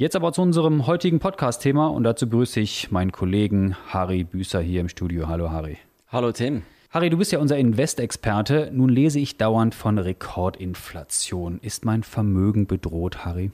Jetzt 0.00 0.16
aber 0.16 0.32
zu 0.32 0.40
unserem 0.40 0.86
heutigen 0.86 1.18
Podcast-Thema 1.18 1.88
und 1.88 2.04
dazu 2.04 2.26
begrüße 2.26 2.58
ich 2.58 2.90
meinen 2.90 3.12
Kollegen 3.12 3.76
Harry 3.88 4.24
Büßer 4.24 4.58
hier 4.62 4.80
im 4.80 4.88
Studio. 4.88 5.28
Hallo 5.28 5.50
Harry. 5.50 5.76
Hallo 6.08 6.32
Tim. 6.32 6.62
Harry, 6.88 7.10
du 7.10 7.18
bist 7.18 7.32
ja 7.32 7.38
unser 7.38 7.58
Investexperte. 7.58 8.70
Nun 8.72 8.88
lese 8.88 9.20
ich 9.20 9.36
dauernd 9.36 9.74
von 9.74 9.98
Rekordinflation. 9.98 11.58
Ist 11.60 11.84
mein 11.84 12.02
Vermögen 12.02 12.66
bedroht, 12.66 13.26
Harry? 13.26 13.50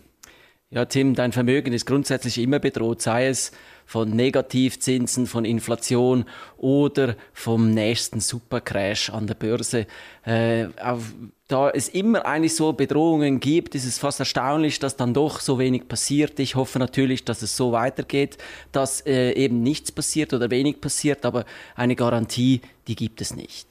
Ja, 0.69 0.85
Tim, 0.85 1.15
dein 1.15 1.31
Vermögen 1.31 1.73
ist 1.73 1.87
grundsätzlich 1.87 2.39
immer 2.39 2.59
bedroht, 2.59 3.01
sei 3.01 3.29
es 3.29 3.53
von 3.85 4.11
Negativzinsen, 4.11 5.29
von 5.29 5.45
Inflation 5.45 6.25
oder 6.57 7.15
vom 7.33 7.71
nächsten 7.71 8.19
Supercrash 8.19 9.11
an 9.11 9.29
der 9.29 9.35
Börse. 9.35 9.87
Äh, 10.25 10.67
auf, 10.83 11.15
da 11.47 11.71
es 11.71 11.89
immer 11.89 12.27
eigentlich 12.27 12.57
so 12.57 12.73
Bedrohungen 12.73 13.39
gibt, 13.39 13.77
ist 13.77 13.85
es 13.85 14.01
fast 14.01 14.19
erstaunlich, 14.19 14.81
dass 14.81 14.97
dann 14.97 15.15
doch 15.15 15.39
so 15.39 15.61
wenig 15.61 15.87
passiert. 15.87 16.41
Ich 16.41 16.57
hoffe 16.57 16.81
natürlich, 16.81 17.25
dass 17.25 17.43
es 17.43 17.57
so 17.57 17.71
weitergeht, 17.71 18.37
dass 18.73 19.07
äh, 19.07 19.35
eben 19.35 19.63
nichts 19.63 19.93
passiert 19.93 20.35
oder 20.35 20.51
wenig 20.51 20.81
passiert, 20.81 21.25
aber 21.25 21.45
eine 21.77 21.95
Garantie, 21.95 22.61
die 22.89 22.97
gibt 22.97 23.21
es 23.21 23.37
nicht. 23.37 23.69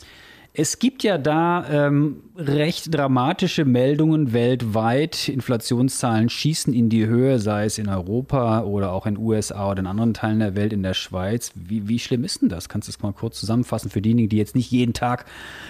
Es 0.58 0.80
gibt 0.80 1.04
ja 1.04 1.18
da 1.18 1.66
ähm, 1.70 2.24
recht 2.38 2.94
dramatische 2.94 3.66
Meldungen 3.66 4.32
weltweit. 4.32 5.28
Inflationszahlen 5.28 6.30
schießen 6.30 6.74
in 6.74 6.88
die 6.88 7.08
Höhe, 7.08 7.40
sei 7.40 7.66
es 7.66 7.78
in 7.78 7.90
Europa 7.90 8.62
oder 8.62 8.94
auch 8.94 9.06
in 9.06 9.16
den 9.16 9.24
USA 9.24 9.72
oder 9.72 9.82
in 9.82 9.88
anderen 9.88 10.14
Teilen 10.14 10.40
der 10.40 10.56
Welt, 10.56 10.72
in 10.72 10.82
der 10.82 10.94
Schweiz. 10.94 11.52
Wie, 11.56 11.90
wie 11.90 12.00
schlimm 12.00 12.24
ist 12.24 12.42
denn 12.42 12.48
das? 12.48 12.70
Kannst 12.70 12.88
du 12.88 12.94
das 12.94 13.02
mal 13.02 13.12
kurz 13.12 13.38
zusammenfassen 13.38 13.92
für 13.92 14.02
diejenigen, 14.02 14.30
die 14.30 14.38
jetzt 14.38 14.56
nicht 14.56 14.72
jeden 14.72 14.94
Tag 14.94 15.26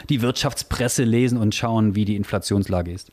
die 0.09 0.22
Wirtschaftspresse 0.22 1.03
lesen 1.03 1.39
und 1.39 1.56
schauen, 1.56 1.95
wie 1.95 2.06
die 2.06 2.16
Inflationslage 2.16 2.91
ist? 2.91 3.11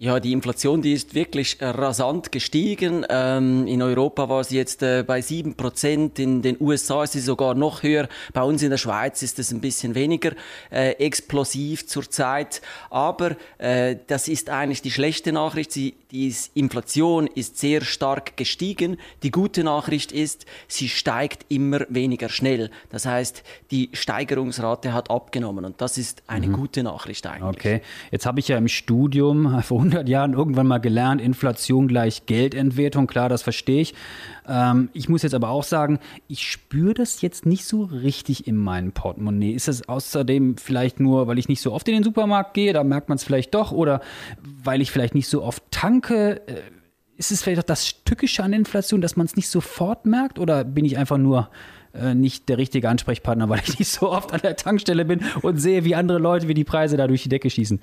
Ja, 0.00 0.20
die 0.20 0.30
Inflation, 0.30 0.80
die 0.80 0.92
ist 0.92 1.16
wirklich 1.16 1.56
rasant 1.60 2.30
gestiegen. 2.30 3.04
Ähm, 3.08 3.66
in 3.66 3.82
Europa 3.82 4.28
war 4.28 4.44
sie 4.44 4.56
jetzt 4.56 4.80
äh, 4.84 5.02
bei 5.04 5.20
sieben 5.20 5.56
Prozent, 5.56 6.20
in 6.20 6.40
den 6.40 6.56
USA 6.60 7.02
ist 7.02 7.14
sie 7.14 7.20
sogar 7.20 7.56
noch 7.56 7.82
höher. 7.82 8.08
Bei 8.32 8.44
uns 8.44 8.62
in 8.62 8.70
der 8.70 8.76
Schweiz 8.76 9.22
ist 9.22 9.40
es 9.40 9.50
ein 9.50 9.60
bisschen 9.60 9.96
weniger 9.96 10.34
äh, 10.70 10.90
explosiv 11.04 11.88
zurzeit. 11.88 12.62
Aber 12.90 13.34
äh, 13.58 13.96
das 14.06 14.28
ist 14.28 14.50
eigentlich 14.50 14.82
die 14.82 14.92
schlechte 14.92 15.32
Nachricht. 15.32 15.72
Sie, 15.72 15.94
die 16.10 16.34
Inflation 16.54 17.26
ist 17.26 17.58
sehr 17.58 17.82
stark 17.82 18.36
gestiegen. 18.36 18.96
Die 19.22 19.30
gute 19.30 19.62
Nachricht 19.62 20.10
ist, 20.10 20.46
sie 20.66 20.88
steigt 20.88 21.44
immer 21.50 21.80
weniger 21.90 22.30
schnell. 22.30 22.70
Das 22.90 23.04
heißt, 23.04 23.42
die 23.70 23.90
Steigerungsrate 23.92 24.94
hat 24.94 25.10
abgenommen 25.10 25.66
und 25.66 25.80
das 25.80 25.98
ist 25.98 26.22
eine 26.26 26.48
mhm. 26.48 26.54
gute 26.54 26.82
Nachricht 26.82 27.26
eigentlich. 27.26 27.56
Okay, 27.56 27.82
jetzt 28.10 28.24
habe 28.24 28.40
ich 28.40 28.48
ja 28.48 28.56
im 28.56 28.68
Studium 28.68 29.62
vor 29.62 29.78
100 29.78 30.08
Jahren 30.08 30.32
irgendwann 30.32 30.66
mal 30.66 30.78
gelernt, 30.78 31.20
Inflation 31.20 31.88
gleich 31.88 32.24
Geldentwertung, 32.24 33.06
klar, 33.06 33.28
das 33.28 33.42
verstehe 33.42 33.82
ich. 33.82 33.94
Ähm, 34.48 34.88
ich 34.94 35.08
muss 35.08 35.22
jetzt 35.22 35.34
aber 35.34 35.50
auch 35.50 35.62
sagen, 35.62 35.98
ich 36.26 36.48
spüre 36.48 36.94
das 36.94 37.20
jetzt 37.20 37.44
nicht 37.46 37.64
so 37.64 37.82
richtig 37.82 38.46
in 38.46 38.56
meinem 38.56 38.92
Portemonnaie. 38.92 39.52
Ist 39.52 39.68
das 39.68 39.88
außerdem 39.88 40.56
vielleicht 40.56 41.00
nur, 41.00 41.26
weil 41.26 41.38
ich 41.38 41.48
nicht 41.48 41.60
so 41.60 41.72
oft 41.72 41.86
in 41.88 41.94
den 41.94 42.02
Supermarkt 42.02 42.54
gehe, 42.54 42.72
da 42.72 42.82
merkt 42.82 43.08
man 43.08 43.16
es 43.16 43.24
vielleicht 43.24 43.54
doch, 43.54 43.72
oder 43.72 44.00
weil 44.42 44.80
ich 44.80 44.90
vielleicht 44.90 45.14
nicht 45.14 45.28
so 45.28 45.42
oft 45.42 45.62
tanke? 45.70 46.46
Äh, 46.48 46.62
ist 47.16 47.32
es 47.32 47.42
vielleicht 47.42 47.60
auch 47.60 47.64
das 47.64 48.04
Tückische 48.04 48.44
an 48.44 48.52
Inflation, 48.52 49.00
dass 49.00 49.16
man 49.16 49.26
es 49.26 49.36
nicht 49.36 49.48
sofort 49.48 50.06
merkt, 50.06 50.38
oder 50.38 50.64
bin 50.64 50.84
ich 50.84 50.96
einfach 50.98 51.18
nur 51.18 51.50
äh, 51.92 52.14
nicht 52.14 52.48
der 52.48 52.58
richtige 52.58 52.88
Ansprechpartner, 52.88 53.48
weil 53.48 53.60
ich 53.66 53.78
nicht 53.78 53.90
so 53.90 54.10
oft 54.10 54.32
an 54.32 54.40
der 54.42 54.56
Tankstelle 54.56 55.04
bin 55.04 55.20
und 55.42 55.58
sehe, 55.58 55.84
wie 55.84 55.94
andere 55.94 56.18
Leute, 56.18 56.48
wie 56.48 56.54
die 56.54 56.64
Preise 56.64 56.96
da 56.96 57.06
durch 57.06 57.24
die 57.24 57.28
Decke 57.28 57.50
schießen? 57.50 57.80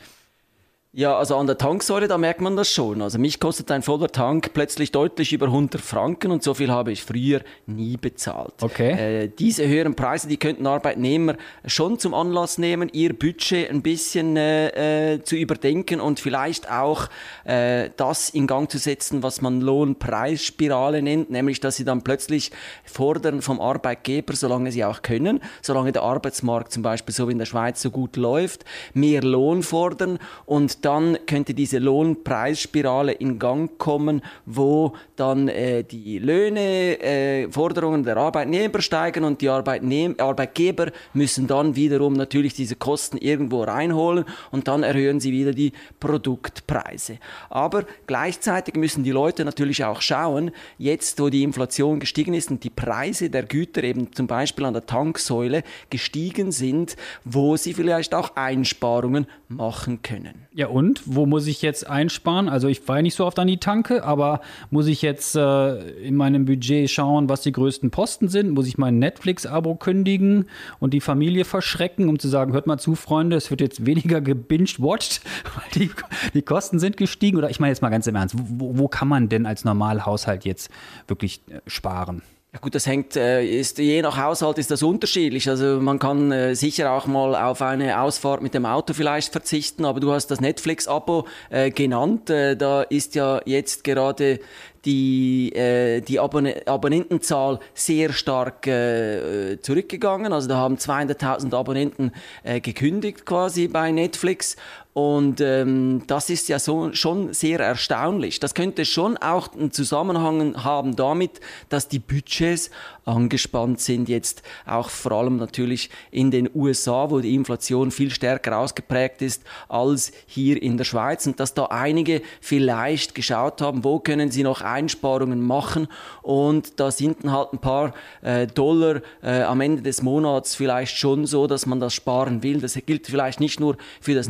Ja, 0.97 1.17
also 1.17 1.35
an 1.35 1.45
der 1.45 1.57
Tanksäule, 1.57 2.07
da 2.07 2.17
merkt 2.17 2.39
man 2.39 2.55
das 2.55 2.69
schon. 2.69 3.01
Also 3.01 3.19
mich 3.19 3.41
kostet 3.41 3.69
ein 3.69 3.81
voller 3.81 4.07
Tank 4.07 4.53
plötzlich 4.53 4.93
deutlich 4.93 5.33
über 5.33 5.47
100 5.47 5.81
Franken 5.81 6.31
und 6.31 6.41
so 6.41 6.53
viel 6.53 6.71
habe 6.71 6.93
ich 6.93 7.03
früher 7.03 7.41
nie 7.65 7.97
bezahlt. 7.97 8.53
Okay. 8.61 9.23
Äh, 9.23 9.27
diese 9.27 9.67
höheren 9.67 9.95
Preise, 9.95 10.29
die 10.29 10.37
könnten 10.37 10.65
Arbeitnehmer 10.65 11.35
schon 11.65 11.99
zum 11.99 12.13
Anlass 12.13 12.57
nehmen, 12.59 12.89
ihr 12.93 13.11
Budget 13.13 13.69
ein 13.69 13.81
bisschen 13.81 14.37
äh, 14.37 15.15
äh, 15.15 15.21
zu 15.21 15.35
überdenken 15.35 15.99
und 15.99 16.21
vielleicht 16.21 16.71
auch 16.71 17.09
äh, 17.43 17.89
das 17.97 18.29
in 18.29 18.47
Gang 18.47 18.71
zu 18.71 18.77
setzen, 18.77 19.21
was 19.21 19.41
man 19.41 19.59
Lohnpreisspirale 19.59 21.01
nennt, 21.01 21.29
nämlich 21.29 21.59
dass 21.59 21.75
sie 21.75 21.83
dann 21.83 22.03
plötzlich 22.03 22.51
fordern 22.85 23.41
vom 23.41 23.59
Arbeitgeber, 23.59 24.33
solange 24.33 24.71
sie 24.71 24.85
auch 24.85 25.01
können, 25.01 25.41
solange 25.61 25.91
der 25.91 26.03
Arbeitsmarkt 26.03 26.71
zum 26.71 26.83
Beispiel 26.83 27.13
so 27.13 27.27
wie 27.27 27.33
in 27.33 27.39
der 27.39 27.45
Schweiz 27.47 27.81
so 27.81 27.91
gut 27.91 28.15
läuft, 28.15 28.63
mehr 28.93 29.21
Lohn 29.21 29.61
fordern 29.61 30.19
und 30.45 30.84
dann 30.85 31.17
könnte 31.25 31.55
diese 31.55 31.79
Lohnpreisspirale 31.79 33.13
in 33.13 33.39
Gang 33.39 33.75
kommen, 33.79 34.21
wo 34.45 34.93
dann 35.15 35.47
äh, 35.47 35.83
die 35.83 36.19
Löhne, 36.19 37.01
äh, 37.01 37.51
Forderungen 37.51 38.03
der 38.03 38.17
Arbeitnehmer 38.17 38.81
steigen 38.83 39.23
und 39.23 39.41
die 39.41 39.49
Arbeitnehm 39.49 40.13
Arbeitgeber 40.19 40.91
müssen 41.13 41.47
dann 41.47 41.75
wiederum 41.75 42.13
natürlich 42.13 42.53
diese 42.53 42.75
Kosten 42.75 43.17
irgendwo 43.17 43.63
reinholen 43.63 44.25
und 44.51 44.67
dann 44.67 44.83
erhöhen 44.83 45.19
sie 45.19 45.31
wieder 45.31 45.53
die 45.53 45.73
Produktpreise. 45.99 47.17
Aber 47.49 47.85
gleichzeitig 48.05 48.75
müssen 48.75 49.03
die 49.03 49.11
Leute 49.11 49.43
natürlich 49.43 49.83
auch 49.83 50.01
schauen, 50.01 50.51
jetzt 50.77 51.19
wo 51.19 51.29
die 51.29 51.41
Inflation 51.41 51.99
gestiegen 51.99 52.35
ist 52.35 52.51
und 52.51 52.63
die 52.63 52.69
Preise 52.69 53.31
der 53.31 53.43
Güter 53.43 53.83
eben 53.83 54.13
zum 54.13 54.27
Beispiel 54.27 54.65
an 54.65 54.73
der 54.73 54.85
Tanksäule 54.85 55.63
gestiegen 55.89 56.51
sind, 56.51 56.95
wo 57.23 57.57
sie 57.57 57.73
vielleicht 57.73 58.13
auch 58.13 58.35
Einsparungen 58.35 59.25
machen 59.49 60.03
können. 60.03 60.44
Ja, 60.57 60.67
und 60.67 61.01
wo 61.05 61.25
muss 61.25 61.47
ich 61.47 61.61
jetzt 61.61 61.85
einsparen? 61.85 62.47
Also 62.47 62.69
ich 62.69 62.79
fahre 62.79 63.03
nicht 63.03 63.15
so 63.15 63.25
oft 63.25 63.37
an 63.39 63.47
die 63.47 63.57
Tanke, 63.57 64.05
aber 64.05 64.39
muss 64.69 64.87
ich 64.87 65.01
jetzt 65.01 65.35
äh, 65.35 65.79
in 65.99 66.15
meinem 66.15 66.45
Budget 66.45 66.89
schauen, 66.89 67.27
was 67.27 67.41
die 67.41 67.51
größten 67.51 67.91
Posten 67.91 68.29
sind? 68.29 68.51
Muss 68.51 68.65
ich 68.65 68.77
mein 68.77 68.97
Netflix-Abo 68.97 69.75
kündigen 69.75 70.45
und 70.79 70.93
die 70.93 71.01
Familie 71.01 71.43
verschrecken, 71.43 72.07
um 72.07 72.19
zu 72.19 72.29
sagen, 72.29 72.53
hört 72.53 72.67
mal 72.67 72.77
zu, 72.77 72.95
Freunde, 72.95 73.35
es 73.35 73.49
wird 73.51 73.59
jetzt 73.59 73.85
weniger 73.85 74.21
gebinged-watched, 74.21 75.19
weil 75.55 75.65
die, 75.73 75.91
die 76.33 76.41
Kosten 76.41 76.79
sind 76.79 76.95
gestiegen? 76.95 77.35
Oder 77.35 77.49
ich 77.49 77.59
meine 77.59 77.71
jetzt 77.71 77.81
mal 77.81 77.89
ganz 77.89 78.07
im 78.07 78.15
Ernst, 78.15 78.35
wo, 78.37 78.77
wo 78.77 78.87
kann 78.87 79.09
man 79.09 79.27
denn 79.27 79.45
als 79.45 79.65
Normalhaushalt 79.65 80.45
jetzt 80.45 80.69
wirklich 81.09 81.41
äh, 81.49 81.59
sparen? 81.67 82.21
Ja 82.55 82.61
gut, 82.61 82.73
das 82.73 82.87
hängt, 82.87 83.17
äh, 83.17 83.45
ist, 83.45 83.79
je 83.79 84.01
nach 84.01 84.15
Haushalt 84.15 84.57
ist 84.59 84.71
das 84.71 84.81
unterschiedlich. 84.81 85.49
Also 85.49 85.81
man 85.81 85.99
kann 85.99 86.31
äh, 86.31 86.55
sicher 86.55 86.93
auch 86.93 87.05
mal 87.05 87.35
auf 87.35 87.61
eine 87.61 87.99
Ausfahrt 87.99 88.41
mit 88.41 88.53
dem 88.53 88.65
Auto 88.65 88.93
vielleicht 88.93 89.33
verzichten, 89.33 89.83
aber 89.83 89.99
du 89.99 90.13
hast 90.13 90.27
das 90.27 90.39
Netflix-Abo 90.39 91.27
äh, 91.49 91.69
genannt. 91.69 92.29
Äh, 92.29 92.55
da 92.55 92.83
ist 92.83 93.13
ja 93.15 93.41
jetzt 93.45 93.83
gerade 93.83 94.39
die, 94.85 95.53
äh, 95.53 95.99
die 95.99 96.17
Abon 96.17 96.47
Abonnentenzahl 96.65 97.59
sehr 97.73 98.13
stark 98.13 98.67
äh, 98.67 99.59
zurückgegangen. 99.61 100.31
Also 100.31 100.47
da 100.47 100.55
haben 100.55 100.75
200.000 100.75 101.53
Abonnenten 101.53 102.13
äh, 102.43 102.61
gekündigt 102.61 103.25
quasi 103.25 103.67
bei 103.67 103.91
Netflix. 103.91 104.55
Und 104.97 105.41
ähm, 105.41 106.03
das 106.07 106.29
ist 106.29 106.47
ja 106.47 106.57
so, 106.57 106.93
schon 106.93 107.33
sehr 107.33 107.59
erstaunlich. 107.59 108.39
Das 108.39 108.53
könnte 108.53 108.85
schon 108.85 109.17
auch 109.17 109.51
einen 109.51 109.73
Zusammenhang 109.73 110.63
haben 110.63 110.95
damit, 110.95 111.41
dass 111.67 111.89
die 111.89 111.99
Budgets 111.99 112.71
angespannt 113.05 113.79
sind, 113.81 114.09
jetzt 114.09 114.41
auch 114.65 114.89
vor 114.89 115.11
allem 115.11 115.37
natürlich 115.37 115.89
in 116.11 116.31
den 116.31 116.49
USA, 116.53 117.11
wo 117.11 117.19
die 117.19 117.35
Inflation 117.35 117.91
viel 117.91 118.09
stärker 118.09 118.57
ausgeprägt 118.57 119.21
ist 119.21 119.43
als 119.69 120.11
hier 120.25 120.61
in 120.61 120.77
der 120.77 120.85
Schweiz 120.85 121.27
und 121.27 121.39
dass 121.39 121.53
da 121.53 121.65
einige 121.65 122.21
vielleicht 122.41 123.13
geschaut 123.15 123.61
haben, 123.61 123.83
wo 123.83 123.99
können 123.99 124.31
sie 124.31 124.43
noch 124.43 124.61
Einsparungen 124.61 125.45
machen 125.45 125.87
und 126.23 126.79
da 126.79 126.89
sind 126.89 127.23
dann 127.23 127.31
halt 127.31 127.53
ein 127.53 127.59
paar 127.59 127.93
äh, 128.21 128.47
Dollar 128.47 129.01
äh, 129.21 129.41
am 129.43 129.61
Ende 129.61 129.83
des 129.83 130.01
Monats 130.01 130.55
vielleicht 130.55 130.97
schon 130.97 131.27
so, 131.27 131.45
dass 131.47 131.65
man 131.65 131.79
das 131.79 131.93
sparen 131.93 132.41
will. 132.41 132.59
Das 132.59 132.79
gilt 132.85 133.05
vielleicht 133.05 133.39
nicht 133.39 133.59
nur 133.59 133.77
für 134.01 134.15
das 134.15 134.27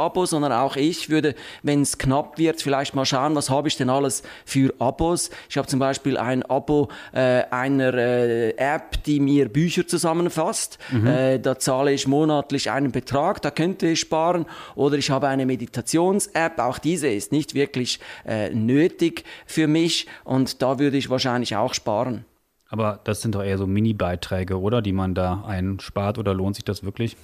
Netflix-Abo, 0.00 0.26
sondern 0.26 0.52
auch 0.52 0.76
ich 0.76 1.10
würde, 1.10 1.34
wenn 1.62 1.82
es 1.82 1.98
knapp 1.98 2.38
wird, 2.38 2.62
vielleicht 2.62 2.94
mal 2.94 3.04
schauen, 3.04 3.34
was 3.34 3.50
habe 3.50 3.68
ich 3.68 3.76
denn 3.76 3.90
alles 3.90 4.22
für 4.44 4.74
Abos. 4.78 5.30
Ich 5.48 5.56
habe 5.56 5.68
zum 5.68 5.78
Beispiel 5.78 6.16
ein 6.16 6.42
Abo 6.42 6.88
äh, 7.12 7.42
einer 7.50 7.94
äh, 7.94 8.50
App, 8.56 9.02
die 9.04 9.20
mir 9.20 9.48
Bücher 9.48 9.86
zusammenfasst. 9.86 10.78
Mhm. 10.90 11.06
Äh, 11.06 11.38
da 11.38 11.58
zahle 11.58 11.92
ich 11.92 12.06
monatlich 12.06 12.70
einen 12.70 12.92
Betrag, 12.92 13.42
da 13.42 13.50
könnte 13.50 13.88
ich 13.88 14.00
sparen. 14.00 14.46
Oder 14.74 14.96
ich 14.96 15.10
habe 15.10 15.28
eine 15.28 15.46
Meditations-App, 15.46 16.58
auch 16.58 16.78
diese 16.78 17.08
ist 17.08 17.32
nicht 17.32 17.54
wirklich 17.54 18.00
äh, 18.26 18.50
nötig 18.50 19.24
für 19.46 19.66
mich 19.66 20.06
und 20.24 20.62
da 20.62 20.78
würde 20.78 20.96
ich 20.96 21.10
wahrscheinlich 21.10 21.56
auch 21.56 21.74
sparen. 21.74 22.24
Aber 22.68 23.00
das 23.02 23.20
sind 23.20 23.34
doch 23.34 23.42
eher 23.42 23.58
so 23.58 23.66
Mini-Beiträge, 23.66 24.60
oder? 24.60 24.80
Die 24.80 24.92
man 24.92 25.12
da 25.14 25.42
einspart 25.44 26.18
oder 26.18 26.34
lohnt 26.34 26.54
sich 26.54 26.64
das 26.64 26.84
wirklich? 26.84 27.16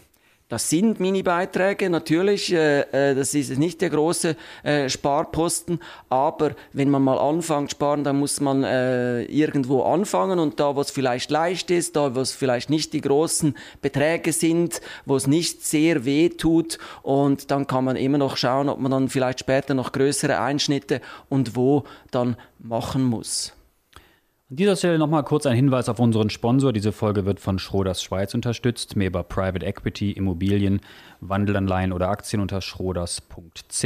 Das 0.48 0.70
sind 0.70 1.00
Mini-Beiträge, 1.00 1.90
natürlich, 1.90 2.52
äh, 2.52 2.82
äh, 2.92 3.16
das 3.16 3.34
ist 3.34 3.58
nicht 3.58 3.80
der 3.80 3.90
große 3.90 4.36
äh, 4.62 4.88
Sparposten, 4.88 5.80
aber 6.08 6.54
wenn 6.72 6.88
man 6.88 7.02
mal 7.02 7.18
anfängt 7.18 7.72
sparen, 7.72 8.04
dann 8.04 8.20
muss 8.20 8.40
man 8.40 8.62
äh, 8.62 9.24
irgendwo 9.24 9.82
anfangen 9.82 10.38
und 10.38 10.60
da, 10.60 10.76
wo 10.76 10.80
es 10.80 10.92
vielleicht 10.92 11.32
leicht 11.32 11.72
ist, 11.72 11.96
da, 11.96 12.14
wo 12.14 12.20
es 12.20 12.30
vielleicht 12.30 12.70
nicht 12.70 12.92
die 12.92 13.00
großen 13.00 13.56
Beträge 13.82 14.32
sind, 14.32 14.80
wo 15.04 15.16
es 15.16 15.26
nicht 15.26 15.66
sehr 15.66 16.04
weh 16.04 16.28
tut 16.28 16.78
und 17.02 17.50
dann 17.50 17.66
kann 17.66 17.82
man 17.82 17.96
immer 17.96 18.18
noch 18.18 18.36
schauen, 18.36 18.68
ob 18.68 18.78
man 18.78 18.92
dann 18.92 19.08
vielleicht 19.08 19.40
später 19.40 19.74
noch 19.74 19.90
größere 19.90 20.38
Einschnitte 20.38 21.00
und 21.28 21.56
wo 21.56 21.82
dann 22.12 22.36
machen 22.60 23.02
muss. 23.02 23.55
An 24.48 24.54
dieser 24.54 24.76
Stelle 24.76 24.96
nochmal 24.96 25.24
kurz 25.24 25.44
ein 25.44 25.56
Hinweis 25.56 25.88
auf 25.88 25.98
unseren 25.98 26.30
Sponsor. 26.30 26.72
Diese 26.72 26.92
Folge 26.92 27.26
wird 27.26 27.40
von 27.40 27.58
Schroders 27.58 28.00
Schweiz 28.00 28.32
unterstützt. 28.32 28.94
Mehr 28.94 29.08
über 29.08 29.24
Private 29.24 29.66
Equity, 29.66 30.12
Immobilien, 30.12 30.82
Wandelanleihen 31.20 31.92
oder 31.92 32.08
Aktien 32.10 32.40
unter 32.40 32.60
schroders.ch. 32.60 33.82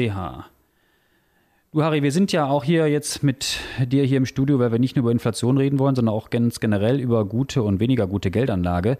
Du 1.72 1.82
Harry, 1.82 2.02
wir 2.02 2.12
sind 2.12 2.32
ja 2.32 2.44
auch 2.46 2.62
hier 2.62 2.88
jetzt 2.88 3.22
mit 3.22 3.58
dir 3.86 4.04
hier 4.04 4.18
im 4.18 4.26
Studio, 4.26 4.58
weil 4.58 4.70
wir 4.70 4.78
nicht 4.78 4.96
nur 4.96 5.04
über 5.04 5.12
Inflation 5.12 5.56
reden 5.56 5.78
wollen, 5.78 5.94
sondern 5.94 6.14
auch 6.14 6.28
ganz 6.28 6.60
generell 6.60 7.00
über 7.00 7.24
gute 7.24 7.62
und 7.62 7.80
weniger 7.80 8.06
gute 8.06 8.30
Geldanlage. 8.30 8.98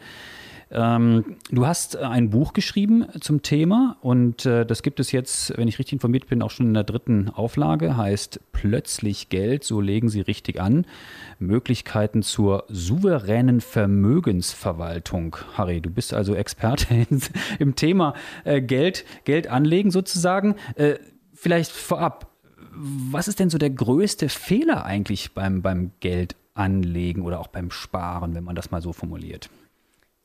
Ähm, 0.73 1.37
du 1.51 1.67
hast 1.67 1.97
ein 1.97 2.31
Buch 2.31 2.53
geschrieben 2.53 3.07
zum 3.21 3.43
Thema 3.43 3.97
und 4.03 4.47
äh, 4.47 4.65
das 4.65 4.83
gibt 4.83 5.01
es 5.01 5.11
jetzt, 5.11 5.57
wenn 5.57 5.67
ich 5.67 5.81
richtig 5.81 5.95
informiert 5.95 6.29
bin, 6.29 6.43
auch 6.43 6.51
schon 6.51 6.67
in 6.67 6.75
der 6.75 6.85
dritten 6.85 7.29
Auflage, 7.29 7.97
heißt 7.97 8.41
Plötzlich 8.53 9.31
Geld, 9.31 9.65
so 9.65 9.81
legen 9.81 10.09
Sie 10.09 10.21
richtig 10.21 10.61
an. 10.61 10.87
Möglichkeiten 11.39 12.23
zur 12.23 12.65
souveränen 12.69 13.61
Vermögensverwaltung. 13.61 15.37
Harry, 15.55 15.81
du 15.81 15.91
bist 15.91 16.15
also 16.15 16.35
Experte 16.35 17.07
im 17.59 17.75
Thema 17.75 18.15
äh, 18.45 18.61
Geld, 18.61 19.05
Geld 19.25 19.49
anlegen 19.49 19.91
sozusagen. 19.91 20.55
Äh, 20.77 20.97
vielleicht 21.33 21.73
vorab, 21.73 22.31
was 22.73 23.27
ist 23.27 23.41
denn 23.41 23.51
so 23.51 23.59
der 23.59 23.71
größte 23.71 24.29
Fehler 24.29 24.85
eigentlich 24.85 25.33
beim, 25.33 25.63
beim 25.63 25.93
Geld 25.99 26.37
anlegen 26.55 27.23
oder 27.23 27.41
auch 27.41 27.49
beim 27.49 27.71
Sparen, 27.71 28.35
wenn 28.35 28.45
man 28.45 28.55
das 28.55 28.71
mal 28.71 28.83
so 28.83 28.93
formuliert? 28.93 29.51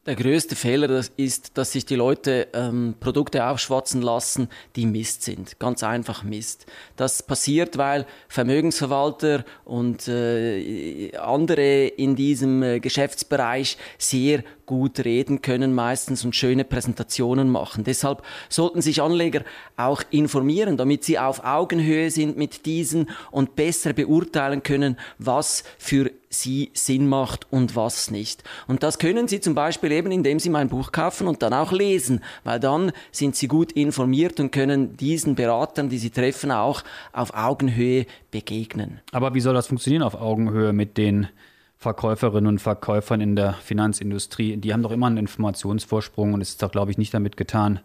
Der 0.06 0.16
größte 0.16 0.56
Fehler 0.56 1.02
ist, 1.18 1.58
dass 1.58 1.72
sich 1.72 1.84
die 1.84 1.96
Leute 1.96 2.48
ähm, 2.54 2.94
Produkte 3.00 3.48
aufschwatzen 3.48 4.04
lassen, 4.04 4.50
die 4.76 4.86
Mist 4.86 5.24
sind. 5.24 5.58
Ganz 5.58 5.82
einfach 5.82 6.22
Mist. 6.22 6.68
Das 6.96 7.24
passiert, 7.24 7.80
weil 7.80 8.06
Vermögensverwalter 8.28 9.44
und 9.64 10.08
äh, 10.08 11.18
andere 11.18 11.88
in 11.88 12.16
diesem 12.16 12.62
äh, 12.62 12.80
Geschäftsbereich 12.80 13.80
sehr 13.98 14.44
gut 14.68 15.04
reden 15.04 15.42
können 15.42 15.74
meistens 15.74 16.24
und 16.24 16.36
schöne 16.36 16.66
Präsentationen 16.66 17.50
machen. 17.50 17.84
Deshalb 17.84 18.22
sollten 18.48 18.84
sich 18.84 19.02
Anleger 19.02 19.44
auch 19.76 20.04
informieren, 20.12 20.78
damit 20.78 21.04
sie 21.04 21.18
auf 21.18 21.44
Augenhöhe 21.44 22.12
sind 22.12 22.38
mit 22.38 22.68
diesen 22.68 23.10
und 23.32 23.56
besser 23.56 23.94
beurteilen 23.94 24.62
können, 24.62 24.98
was 25.18 25.64
für 25.80 26.12
sie 26.40 26.72
Sinn 26.74 27.08
macht 27.08 27.52
und 27.52 27.76
was 27.76 28.12
nicht. 28.12 28.44
Und 28.68 28.84
das 28.84 29.00
können 29.00 29.28
Sie 29.28 29.40
zum 29.40 29.56
Beispiel 29.56 29.92
eben, 29.92 30.12
indem 30.12 30.40
Sie 30.40 30.50
mein 30.50 30.70
Buch 30.70 30.92
kaufen 30.92 31.28
und 31.28 31.42
dann 31.42 31.54
auch 31.54 31.72
lesen, 31.72 32.22
weil 32.44 32.60
dann 32.60 32.92
sind 33.12 33.36
Sie 33.36 33.48
gut 33.48 33.72
informiert 33.72 34.40
und 34.40 34.52
können 34.52 34.98
diesen 34.98 35.36
Beratern, 35.36 35.90
die 35.90 35.98
Sie 35.98 36.10
treffen, 36.10 36.52
auch 36.52 36.84
auf 37.14 37.34
Augenhöhe 37.34 38.06
begegnen. 38.32 39.02
Aber 39.12 39.34
wie 39.34 39.42
soll 39.42 39.54
das 39.54 39.68
funktionieren 39.68 40.04
auf 40.04 40.16
Augenhöhe 40.16 40.74
mit 40.74 40.98
den 40.98 41.28
Verkäuferinnen 41.78 42.48
und 42.48 42.60
Verkäufern 42.60 43.22
in 43.22 43.36
der 43.36 43.54
Finanzindustrie? 43.54 44.58
Die 44.58 44.74
haben 44.74 44.84
doch 44.84 44.92
immer 44.92 45.08
einen 45.08 45.18
Informationsvorsprung 45.18 46.34
und 46.34 46.42
es 46.42 46.50
ist 46.50 46.64
doch, 46.64 46.72
glaube 46.72 46.92
ich, 46.92 46.98
nicht 46.98 47.14
damit 47.14 47.38
getan, 47.38 47.80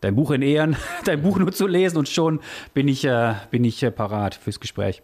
dein 0.00 0.14
Buch 0.14 0.30
in 0.30 0.42
Ehren, 0.42 0.76
dein 1.04 1.22
Buch 1.22 1.38
nur 1.38 1.52
zu 1.52 1.66
lesen 1.66 1.98
und 1.98 2.08
schon 2.08 2.40
bin 2.74 2.88
ich, 2.88 3.04
äh, 3.04 3.34
bin 3.50 3.64
ich 3.64 3.82
äh, 3.82 3.90
parat 3.90 4.34
fürs 4.34 4.60
Gespräch. 4.60 5.02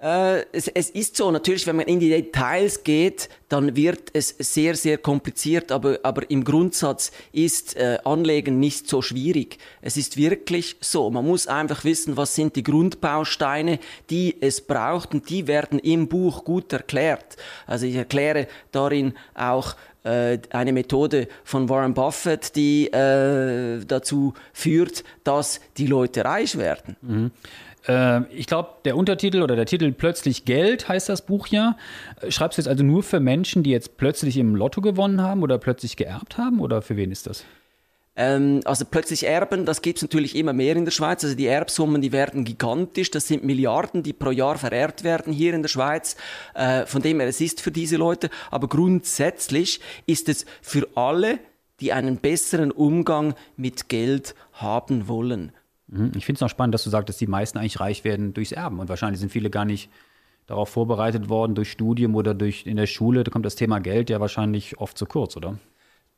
Äh, 0.00 0.44
es, 0.52 0.68
es, 0.68 0.90
ist 0.90 1.16
so, 1.16 1.32
natürlich, 1.32 1.66
wenn 1.66 1.74
man 1.74 1.86
in 1.86 1.98
die 1.98 2.08
Details 2.08 2.84
geht, 2.84 3.28
dann 3.48 3.74
wird 3.74 4.10
es 4.12 4.28
sehr, 4.38 4.76
sehr 4.76 4.96
kompliziert, 4.96 5.72
aber, 5.72 5.98
aber 6.04 6.30
im 6.30 6.44
Grundsatz 6.44 7.10
ist 7.32 7.76
äh, 7.76 7.98
Anlegen 8.04 8.60
nicht 8.60 8.88
so 8.88 9.02
schwierig. 9.02 9.58
Es 9.82 9.96
ist 9.96 10.16
wirklich 10.16 10.76
so. 10.80 11.10
Man 11.10 11.26
muss 11.26 11.48
einfach 11.48 11.82
wissen, 11.82 12.16
was 12.16 12.36
sind 12.36 12.54
die 12.54 12.62
Grundbausteine, 12.62 13.80
die 14.08 14.36
es 14.40 14.60
braucht 14.60 15.14
und 15.14 15.28
die 15.30 15.48
werden 15.48 15.80
im 15.80 16.06
Buch 16.06 16.44
gut 16.44 16.72
erklärt. 16.72 17.36
Also 17.66 17.86
ich 17.86 17.96
erkläre 17.96 18.46
darin 18.70 19.14
auch 19.34 19.74
äh, 20.04 20.38
eine 20.50 20.72
Methode 20.72 21.26
von 21.42 21.68
Warren 21.68 21.94
Buffett, 21.94 22.54
die 22.54 22.86
äh, 22.86 23.84
dazu 23.84 24.34
führt, 24.52 25.02
dass 25.24 25.60
die 25.76 25.86
Leute 25.86 26.24
reich 26.24 26.56
werden. 26.56 26.96
Mhm. 27.02 27.30
Äh, 27.88 28.22
ich 28.32 28.46
glaube, 28.46 28.70
der 28.84 28.96
Untertitel 28.96 29.42
oder 29.42 29.56
der 29.56 29.66
Titel 29.66 29.92
Plötzlich 29.92 30.44
Geld 30.44 30.88
heißt 30.88 31.08
das 31.08 31.22
Buch 31.22 31.48
ja. 31.48 31.76
Äh, 32.20 32.30
schreibst 32.30 32.58
du 32.58 32.62
jetzt 32.62 32.68
also 32.68 32.84
nur 32.84 33.02
für 33.02 33.20
Menschen, 33.20 33.62
die 33.62 33.70
jetzt 33.70 33.96
plötzlich 33.96 34.36
im 34.36 34.54
Lotto 34.54 34.80
gewonnen 34.80 35.22
haben 35.22 35.42
oder 35.42 35.58
plötzlich 35.58 35.96
geerbt 35.96 36.38
haben 36.38 36.60
oder 36.60 36.82
für 36.82 36.96
wen 36.96 37.10
ist 37.10 37.26
das? 37.26 37.44
Ähm, 38.18 38.60
also 38.64 38.84
plötzlich 38.84 39.26
Erben, 39.26 39.64
das 39.64 39.80
gibt 39.80 39.98
es 39.98 40.02
natürlich 40.02 40.34
immer 40.34 40.52
mehr 40.52 40.74
in 40.74 40.84
der 40.84 40.90
Schweiz. 40.90 41.22
Also 41.22 41.36
die 41.36 41.46
Erbsummen, 41.46 42.02
die 42.02 42.12
werden 42.12 42.44
gigantisch. 42.44 43.10
Das 43.10 43.28
sind 43.28 43.44
Milliarden, 43.44 44.02
die 44.02 44.12
pro 44.12 44.32
Jahr 44.32 44.58
vererbt 44.58 45.04
werden 45.04 45.32
hier 45.32 45.54
in 45.54 45.62
der 45.62 45.68
Schweiz. 45.68 46.16
Äh, 46.54 46.84
von 46.84 47.00
dem 47.00 47.20
her, 47.20 47.28
es 47.28 47.40
ist 47.40 47.60
für 47.60 47.70
diese 47.70 47.96
Leute. 47.96 48.28
Aber 48.50 48.68
grundsätzlich 48.68 49.80
ist 50.06 50.28
es 50.28 50.46
für 50.60 50.88
alle, 50.96 51.38
die 51.80 51.92
einen 51.92 52.16
besseren 52.16 52.72
Umgang 52.72 53.34
mit 53.56 53.88
Geld 53.88 54.34
haben 54.52 55.06
wollen. 55.06 55.52
Mhm. 55.88 56.12
Ich 56.16 56.26
finde 56.26 56.38
es 56.38 56.40
noch 56.40 56.50
spannend, 56.50 56.74
dass 56.74 56.84
du 56.84 56.90
sagst, 56.90 57.08
dass 57.08 57.16
die 57.16 57.26
meisten 57.26 57.58
eigentlich 57.58 57.80
reich 57.80 58.04
werden 58.04 58.34
durchs 58.34 58.52
Erben. 58.52 58.78
Und 58.78 58.88
wahrscheinlich 58.88 59.20
sind 59.20 59.32
viele 59.32 59.50
gar 59.50 59.64
nicht 59.64 59.90
darauf 60.46 60.68
vorbereitet 60.70 61.28
worden 61.28 61.54
durch 61.54 61.70
Studium 61.70 62.14
oder 62.14 62.34
durch 62.34 62.66
in 62.66 62.76
der 62.76 62.86
Schule. 62.86 63.24
Da 63.24 63.30
kommt 63.30 63.46
das 63.46 63.56
Thema 63.56 63.80
Geld 63.80 64.10
ja 64.10 64.20
wahrscheinlich 64.20 64.78
oft 64.78 64.96
zu 64.96 65.06
kurz, 65.06 65.36
oder? 65.36 65.58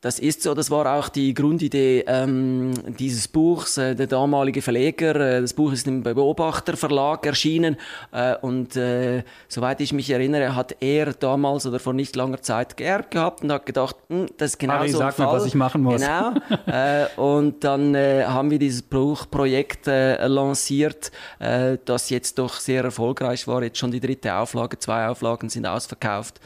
Das 0.01 0.17
ist 0.17 0.41
so, 0.41 0.55
das 0.55 0.71
war 0.71 0.97
auch 0.97 1.09
die 1.09 1.35
Grundidee 1.35 2.03
ähm, 2.07 2.71
dieses 2.97 3.27
Buchs. 3.27 3.77
Äh, 3.77 3.95
der 3.95 4.07
damalige 4.07 4.63
Verleger, 4.63 5.15
äh, 5.15 5.41
das 5.41 5.53
Buch 5.53 5.71
ist 5.71 5.85
im 5.85 6.01
Beobachter 6.01 6.75
Verlag 6.75 7.23
erschienen 7.27 7.77
äh, 8.11 8.35
und 8.37 8.75
äh, 8.75 9.23
soweit 9.47 9.79
ich 9.79 9.93
mich 9.93 10.09
erinnere, 10.09 10.55
hat 10.55 10.75
er 10.79 11.13
damals 11.13 11.67
oder 11.67 11.79
vor 11.79 11.93
nicht 11.93 12.15
langer 12.15 12.41
Zeit 12.41 12.77
geerbt 12.77 13.11
gehabt 13.11 13.43
und 13.43 13.51
hat 13.51 13.67
gedacht, 13.67 13.95
hm, 14.09 14.25
das 14.37 14.51
ist 14.51 14.57
genau 14.57 14.73
Harry, 14.73 14.89
so 14.89 14.97
ein 14.97 15.05
sag 15.05 15.13
Fall. 15.13 15.27
Mir, 15.27 15.33
was 15.33 15.45
ich 15.45 15.53
machen 15.53 15.83
muss. 15.83 16.01
Genau. 16.01 16.33
äh, 16.65 17.05
und 17.17 17.63
dann 17.63 17.93
äh, 17.93 18.23
haben 18.25 18.49
wir 18.49 18.57
dieses 18.57 18.81
Buchprojekt 18.81 19.87
äh, 19.87 20.25
lanciert, 20.25 21.11
äh, 21.37 21.77
das 21.85 22.09
jetzt 22.09 22.39
doch 22.39 22.55
sehr 22.55 22.83
erfolgreich 22.83 23.47
war. 23.47 23.61
Jetzt 23.61 23.77
schon 23.77 23.91
die 23.91 23.99
dritte 23.99 24.33
Auflage, 24.33 24.79
zwei 24.79 25.07
Auflagen 25.07 25.49
sind 25.49 25.67
ausverkauft. 25.67 26.39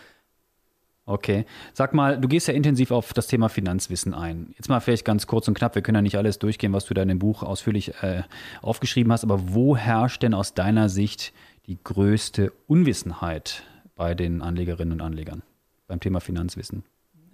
Okay. 1.07 1.45
Sag 1.73 1.93
mal, 1.93 2.19
du 2.19 2.27
gehst 2.27 2.47
ja 2.47 2.53
intensiv 2.53 2.89
auf 2.89 3.13
das 3.13 3.27
Thema 3.27 3.47
Finanzwissen 3.47 4.13
ein. 4.15 4.53
Jetzt 4.57 4.69
mal 4.69 4.79
vielleicht 4.79 5.05
ganz 5.05 5.27
kurz 5.27 5.47
und 5.47 5.53
knapp, 5.53 5.75
wir 5.75 5.83
können 5.83 5.97
ja 5.97 6.01
nicht 6.01 6.17
alles 6.17 6.39
durchgehen, 6.39 6.73
was 6.73 6.85
du 6.85 6.95
da 6.95 7.03
in 7.03 7.09
dem 7.09 7.19
Buch 7.19 7.43
ausführlich 7.43 7.93
äh, 8.01 8.23
aufgeschrieben 8.61 9.11
hast, 9.11 9.23
aber 9.23 9.53
wo 9.53 9.77
herrscht 9.77 10.23
denn 10.23 10.33
aus 10.33 10.55
deiner 10.55 10.89
Sicht 10.89 11.31
die 11.67 11.77
größte 11.83 12.51
Unwissenheit 12.67 13.63
bei 13.95 14.15
den 14.15 14.41
Anlegerinnen 14.41 14.93
und 14.93 15.01
Anlegern 15.01 15.43
beim 15.87 15.99
Thema 15.99 16.21
Finanzwissen? 16.21 16.83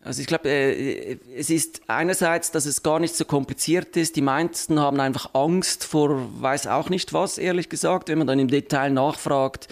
Also 0.04 0.20
ich 0.20 0.28
glaube, 0.28 0.50
äh, 0.50 1.18
es 1.38 1.50
ist 1.50 1.82
einerseits, 1.88 2.52
dass 2.52 2.66
es 2.66 2.84
gar 2.84 3.00
nicht 3.00 3.16
so 3.16 3.24
kompliziert 3.24 3.96
ist. 3.96 4.18
Die 4.18 4.22
meisten 4.22 4.80
haben 4.80 5.00
einfach 5.00 5.34
Angst 5.34 5.86
vor, 5.86 6.28
weiß 6.42 6.68
auch 6.68 6.90
nicht 6.90 7.14
was, 7.14 7.38
ehrlich 7.38 7.70
gesagt, 7.70 8.10
wenn 8.10 8.18
man 8.18 8.28
dann 8.28 8.40
im 8.40 8.50
Detail 8.50 8.90
nachfragt 8.90 9.70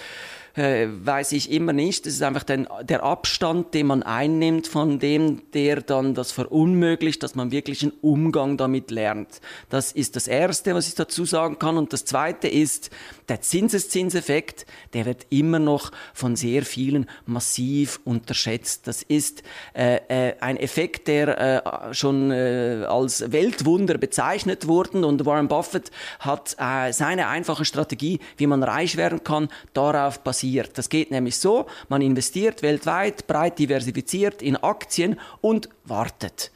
äh, 0.60 0.90
weiß 1.06 1.32
ich 1.32 1.52
immer 1.52 1.72
nicht. 1.72 2.06
Das 2.06 2.14
ist 2.14 2.22
einfach 2.22 2.44
den, 2.44 2.68
der 2.84 3.04
Abstand, 3.04 3.74
den 3.74 3.88
man 3.88 4.04
einnimmt 4.04 4.68
von 4.68 5.00
dem, 5.00 5.42
der 5.54 5.82
dann 5.82 6.14
das 6.14 6.34
verunmöglicht, 6.34 7.24
dass 7.24 7.34
man 7.34 7.52
wirklich 7.52 7.82
einen 7.82 7.94
Umgang 8.02 8.58
damit 8.58 8.92
lernt. 8.92 9.40
Das 9.70 9.94
ist 9.94 10.18
das 10.18 10.28
Erste, 10.28 10.76
was 10.76 10.88
ich 10.88 10.96
dazu 10.96 11.24
sagen 11.24 11.60
kann. 11.60 11.78
Und 11.78 11.94
das 11.94 12.04
Zweite 12.04 12.50
ist, 12.50 12.90
der 13.30 13.40
Zinseszinseffekt, 13.42 14.66
der 14.94 15.06
wird 15.06 15.28
immer 15.30 15.60
noch 15.60 15.92
von 16.14 16.36
sehr 16.36 16.64
vielen 16.64 17.10
massiv 17.26 18.02
unterschätzt. 18.04 18.86
Das 18.88 19.02
ist 19.02 19.44
äh, 19.74 20.00
äh, 20.10 20.36
ein 20.42 20.58
Effekt, 20.58 21.08
der 21.08 21.90
äh, 21.90 21.94
schon 21.94 22.32
äh, 22.32 22.86
als 22.88 23.32
Weltwunder 23.32 23.98
bezeichnet 23.98 24.68
wurde. 24.68 25.06
Und 25.06 25.26
Warren 25.26 25.48
Buffett 25.48 25.92
hat 26.20 26.58
äh, 26.60 26.92
seine 26.92 27.28
einfache 27.28 27.64
Strategie, 27.64 28.20
wie 28.36 28.48
man 28.48 28.62
reich 28.62 28.98
werden 28.98 29.24
kann, 29.24 29.48
darauf 29.74 30.20
basiert 30.20 30.49
passiert. 30.50 30.78
Das 30.78 30.90
geht 30.90 31.12
nämlich 31.12 31.38
so, 31.38 31.66
man 31.90 32.02
investiert 32.02 32.62
weltweit, 32.62 33.28
breit 33.28 33.60
diversifiziert 33.60 34.42
in 34.42 34.58
Aktien 34.58 35.20
und 35.42 35.70
wartet. 35.86 36.52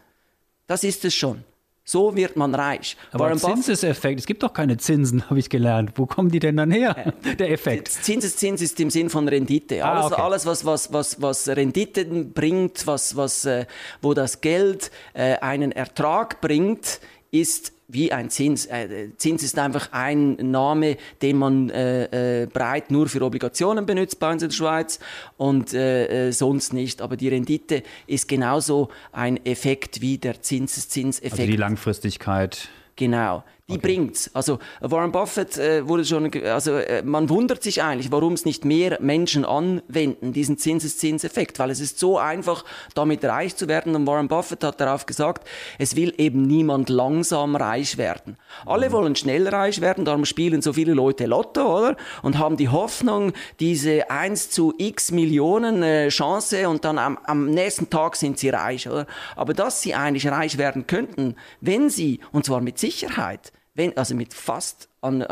Das 0.68 0.84
ist 0.84 1.06
es 1.06 1.14
schon. 1.14 1.44
So 1.86 2.16
wird 2.16 2.38
man 2.38 2.56
reich. 2.56 2.96
Aber 3.12 3.26
Warren 3.26 3.40
Zinseseffekt, 3.40 4.22
es 4.22 4.26
gibt 4.26 4.42
doch 4.42 4.54
keine 4.54 4.78
Zinsen, 4.78 5.22
habe 5.30 5.38
ich 5.40 5.50
gelernt. 5.50 5.92
Wo 5.96 6.06
kommen 6.06 6.30
die 6.30 6.40
denn 6.40 6.56
dann 6.56 6.72
her, 6.72 7.14
der 7.40 7.52
Effekt? 7.52 7.90
Zinseszins 7.90 8.62
ist 8.62 8.80
im 8.80 8.90
Sinn 8.90 9.10
von 9.10 9.28
Rendite. 9.28 9.84
Ah, 9.84 9.92
alles, 9.92 10.12
okay. 10.14 10.22
alles 10.22 10.46
was, 10.46 10.66
was, 10.66 10.94
was, 10.94 11.22
was 11.22 11.48
Renditen 11.50 12.32
bringt, 12.32 12.88
was, 12.88 13.18
was, 13.18 13.44
äh, 13.44 13.66
wo 14.02 14.14
das 14.14 14.40
Geld 14.40 14.92
äh, 15.14 15.36
einen 15.40 15.74
Ertrag 15.74 16.40
bringt, 16.40 17.02
ist 17.32 17.74
wie 17.94 18.12
ein 18.12 18.30
Zins. 18.30 18.66
Äh, 18.66 19.10
Zins 19.18 19.44
ist 19.44 19.58
einfach 19.58 19.90
ein 19.92 20.36
Name, 20.36 20.98
den 21.22 21.38
man 21.38 21.70
äh, 21.70 22.44
äh, 22.44 22.46
breit 22.48 22.92
nur 22.92 23.08
für 23.08 23.22
Obligationen 23.22 23.86
benutzt 23.86 24.20
bei 24.20 24.32
uns 24.32 24.44
in 24.44 24.50
der 24.50 24.56
Schweiz 24.56 25.00
und 25.38 25.74
äh, 25.74 26.28
äh, 26.28 26.32
sonst 26.32 26.74
nicht. 26.74 27.02
Aber 27.02 27.18
die 27.18 27.30
Rendite 27.30 27.84
ist 28.08 28.28
genauso 28.28 28.90
ein 29.12 29.44
Effekt 29.46 30.02
wie 30.02 30.18
der 30.18 30.42
Zinseszinseffekt. 30.42 31.40
Also 31.40 31.46
die 31.46 31.58
Langfristigkeit. 31.58 32.70
Genau 32.96 33.44
die 33.70 33.76
okay. 33.76 33.96
bringt's. 33.96 34.30
Also 34.34 34.60
Warren 34.82 35.14
Buffett 35.14 35.58
äh, 35.58 35.88
wurde 35.88 36.04
schon, 36.04 36.30
also 36.44 36.74
äh, 36.74 37.02
man 37.02 37.30
wundert 37.30 37.64
sich 37.64 37.82
eigentlich, 37.82 38.12
warum 38.12 38.34
es 38.34 38.44
nicht 38.44 38.66
mehr 38.66 38.98
Menschen 39.00 39.46
anwenden, 39.46 40.34
diesen 40.34 40.58
Zinseszinseffekt, 40.58 41.60
weil 41.60 41.70
es 41.70 41.80
ist 41.80 41.98
so 41.98 42.18
einfach, 42.18 42.66
damit 42.94 43.24
reich 43.24 43.56
zu 43.56 43.70
werden. 43.70 43.96
Und 43.96 44.06
Warren 44.06 44.28
Buffett 44.28 44.66
hat 44.66 44.82
darauf 44.82 45.06
gesagt, 45.06 45.48
es 45.80 45.96
will 45.96 46.14
eben 46.18 46.42
niemand 46.42 46.90
langsam 46.90 47.56
reich 47.56 47.98
werden. 47.98 48.36
Alle 48.66 48.90
mhm. 48.90 48.94
wollen 48.94 49.16
schnell 49.16 49.48
reich 49.48 49.80
werden, 49.80 50.04
darum 50.04 50.26
spielen 50.26 50.62
so 50.62 50.74
viele 50.74 50.94
Leute 50.94 51.26
Lotto, 51.26 51.80
oder? 51.80 51.96
Und 52.22 52.38
haben 52.38 52.58
die 52.58 52.68
Hoffnung, 52.68 53.32
diese 53.62 54.12
1 54.12 54.50
zu 54.50 54.74
x 54.78 55.12
Millionen 55.12 55.84
äh, 55.84 56.10
Chance 56.10 56.68
und 56.68 56.84
dann 56.84 56.98
am, 56.98 57.18
am 57.24 57.50
nächsten 57.50 57.90
Tag 57.90 58.18
sind 58.18 58.38
sie 58.40 58.50
reich, 58.50 58.90
oder? 58.90 59.08
Aber 59.38 59.54
dass 59.54 59.82
sie 59.82 59.96
eigentlich 59.96 60.28
reich 60.28 60.58
werden 60.58 60.86
könnten, 60.86 61.38
wenn 61.62 61.90
sie, 61.90 62.20
und 62.34 62.44
zwar 62.44 62.60
mit 62.60 62.78
Sicherheit, 62.78 63.53
wenn, 63.74 63.98
also 63.98 64.16
mit 64.16 64.34
fast 64.34 64.90
an, 65.04 65.22
äh, 65.22 65.26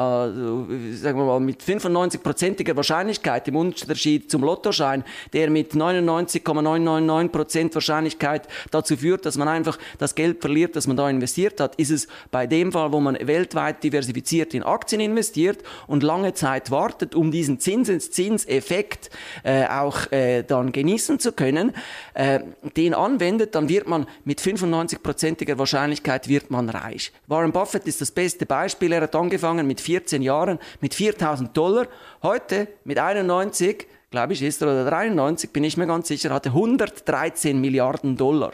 sagen 0.96 1.18
wir 1.18 1.26
mal, 1.26 1.40
mit 1.40 1.64
95-prozentiger 1.64 2.76
Wahrscheinlichkeit 2.76 3.48
im 3.48 3.56
Unterschied 3.56 4.30
zum 4.30 4.44
Lottoschein, 4.44 5.04
der 5.34 5.50
mit 5.50 5.74
99,999% 5.74 7.74
Wahrscheinlichkeit 7.74 8.48
dazu 8.70 8.98
führt, 8.98 9.26
dass 9.26 9.38
man 9.38 9.48
einfach 9.48 9.80
das 9.98 10.14
Geld 10.16 10.42
verliert, 10.42 10.76
das 10.76 10.88
man 10.88 10.98
da 10.98 11.10
investiert 11.10 11.62
hat, 11.62 11.76
ist 11.76 11.92
es 11.92 12.08
bei 12.32 12.48
dem 12.48 12.72
Fall, 12.72 12.92
wo 12.92 13.00
man 13.00 13.18
weltweit 13.22 13.84
diversifiziert 13.84 14.54
in 14.54 14.64
Aktien 14.64 15.02
investiert 15.02 15.60
und 15.88 16.04
lange 16.04 16.34
Zeit 16.34 16.72
wartet, 16.72 17.16
um 17.16 17.32
diesen 17.32 17.60
Zinseszinseffekt 17.60 19.10
äh, 19.44 19.66
auch 19.68 20.12
äh, 20.12 20.44
dann 20.44 20.72
genießen 20.72 21.20
zu 21.20 21.32
können, 21.32 21.74
äh, 22.14 22.40
den 22.76 22.94
anwendet, 22.94 23.56
dann 23.56 23.70
wird 23.70 23.88
man 23.88 24.06
mit 24.26 24.42
95-prozentiger 24.42 25.58
Wahrscheinlichkeit 25.58 26.28
wird 26.28 26.52
man 26.52 26.70
reich. 26.70 27.12
Warren 27.28 27.52
Buffett 27.52 27.88
ist 27.88 28.02
das 28.02 28.12
beste 28.12 28.46
Beispiel. 28.46 28.92
Er 28.92 29.02
hat 29.02 29.16
angefangen 29.16 29.61
angefangen 29.62 29.68
mit 29.68 29.82
14 29.82 30.22
Jahren 30.22 30.60
mit 30.82 30.94
4000 30.94 31.56
Dollar. 31.56 31.88
Heute 32.24 32.68
mit 32.84 32.98
91, 32.98 33.88
glaube 34.10 34.34
ich, 34.34 34.42
ist 34.42 34.62
er 34.62 34.68
oder 34.68 34.86
93, 34.86 35.52
bin 35.52 35.64
ich 35.64 35.78
mir 35.78 35.88
ganz 35.88 36.08
sicher, 36.08 36.32
hatte 36.34 36.50
113 36.50 37.60
Milliarden 37.60 38.18
Dollar. 38.18 38.52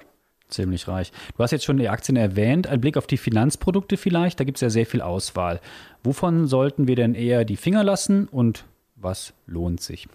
Ziemlich 0.50 0.88
reich. 0.88 1.12
Du 1.36 1.44
hast 1.44 1.52
jetzt 1.52 1.66
schon 1.66 1.78
die 1.78 1.90
Aktien 1.90 2.16
erwähnt. 2.16 2.68
Ein 2.68 2.80
Blick 2.80 2.96
auf 2.96 3.06
die 3.06 3.18
Finanzprodukte 3.18 3.98
vielleicht. 3.98 4.40
Da 4.40 4.46
gibt 4.46 4.58
es 4.58 4.62
ja 4.62 4.70
sehr 4.70 4.86
viel 4.86 5.02
Auswahl. 5.02 5.60
Wovon 6.04 6.48
sollten 6.48 6.88
wir 6.88 6.96
denn 6.96 7.16
eher 7.16 7.44
die 7.44 7.58
Finger 7.58 7.84
lassen 7.84 8.30
und 8.30 8.64
was 8.96 9.34
lohnt 9.46 9.82
sich? 9.82 10.08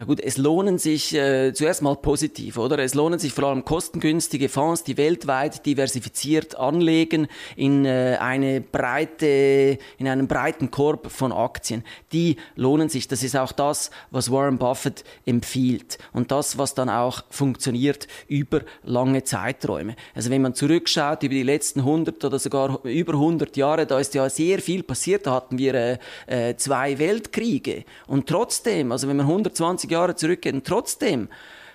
Ja 0.00 0.06
gut, 0.06 0.18
es 0.18 0.38
lohnen 0.38 0.78
sich 0.78 1.14
äh, 1.14 1.52
zuerst 1.54 1.80
mal 1.80 1.94
positiv, 1.94 2.58
oder? 2.58 2.80
Es 2.80 2.94
lohnen 2.94 3.20
sich 3.20 3.32
vor 3.32 3.44
allem 3.44 3.64
kostengünstige 3.64 4.48
Fonds, 4.48 4.82
die 4.82 4.96
weltweit 4.96 5.64
diversifiziert 5.64 6.58
anlegen 6.58 7.28
in 7.54 7.84
äh, 7.84 8.16
eine 8.18 8.60
breite, 8.60 9.78
in 9.96 10.08
einen 10.08 10.26
breiten 10.26 10.72
Korb 10.72 11.12
von 11.12 11.30
Aktien. 11.30 11.84
Die 12.12 12.38
lohnen 12.56 12.88
sich. 12.88 13.06
Das 13.06 13.22
ist 13.22 13.36
auch 13.36 13.52
das, 13.52 13.92
was 14.10 14.32
Warren 14.32 14.58
Buffett 14.58 15.04
empfiehlt 15.26 15.98
und 16.12 16.32
das, 16.32 16.58
was 16.58 16.74
dann 16.74 16.90
auch 16.90 17.22
funktioniert 17.30 18.08
über 18.26 18.62
lange 18.82 19.22
Zeiträume. 19.22 19.94
Also 20.12 20.28
wenn 20.28 20.42
man 20.42 20.56
zurückschaut 20.56 21.22
über 21.22 21.34
die 21.34 21.44
letzten 21.44 21.78
100 21.80 22.24
oder 22.24 22.40
sogar 22.40 22.84
über 22.84 23.12
100 23.12 23.56
Jahre, 23.56 23.86
da 23.86 24.00
ist 24.00 24.12
ja 24.14 24.28
sehr 24.28 24.58
viel 24.58 24.82
passiert. 24.82 25.28
Da 25.28 25.34
hatten 25.34 25.56
wir 25.56 25.74
äh, 25.74 25.98
äh 26.26 26.56
zwei 26.56 26.98
Weltkriege 26.98 27.84
und 28.08 28.26
trotzdem, 28.26 28.90
also 28.90 29.06
wenn 29.06 29.18
man 29.18 29.26
120 29.26 29.83
20 29.84 29.90
Jahre 29.90 30.14
zurückgehen. 30.14 30.62
Trotzdem 30.64 31.28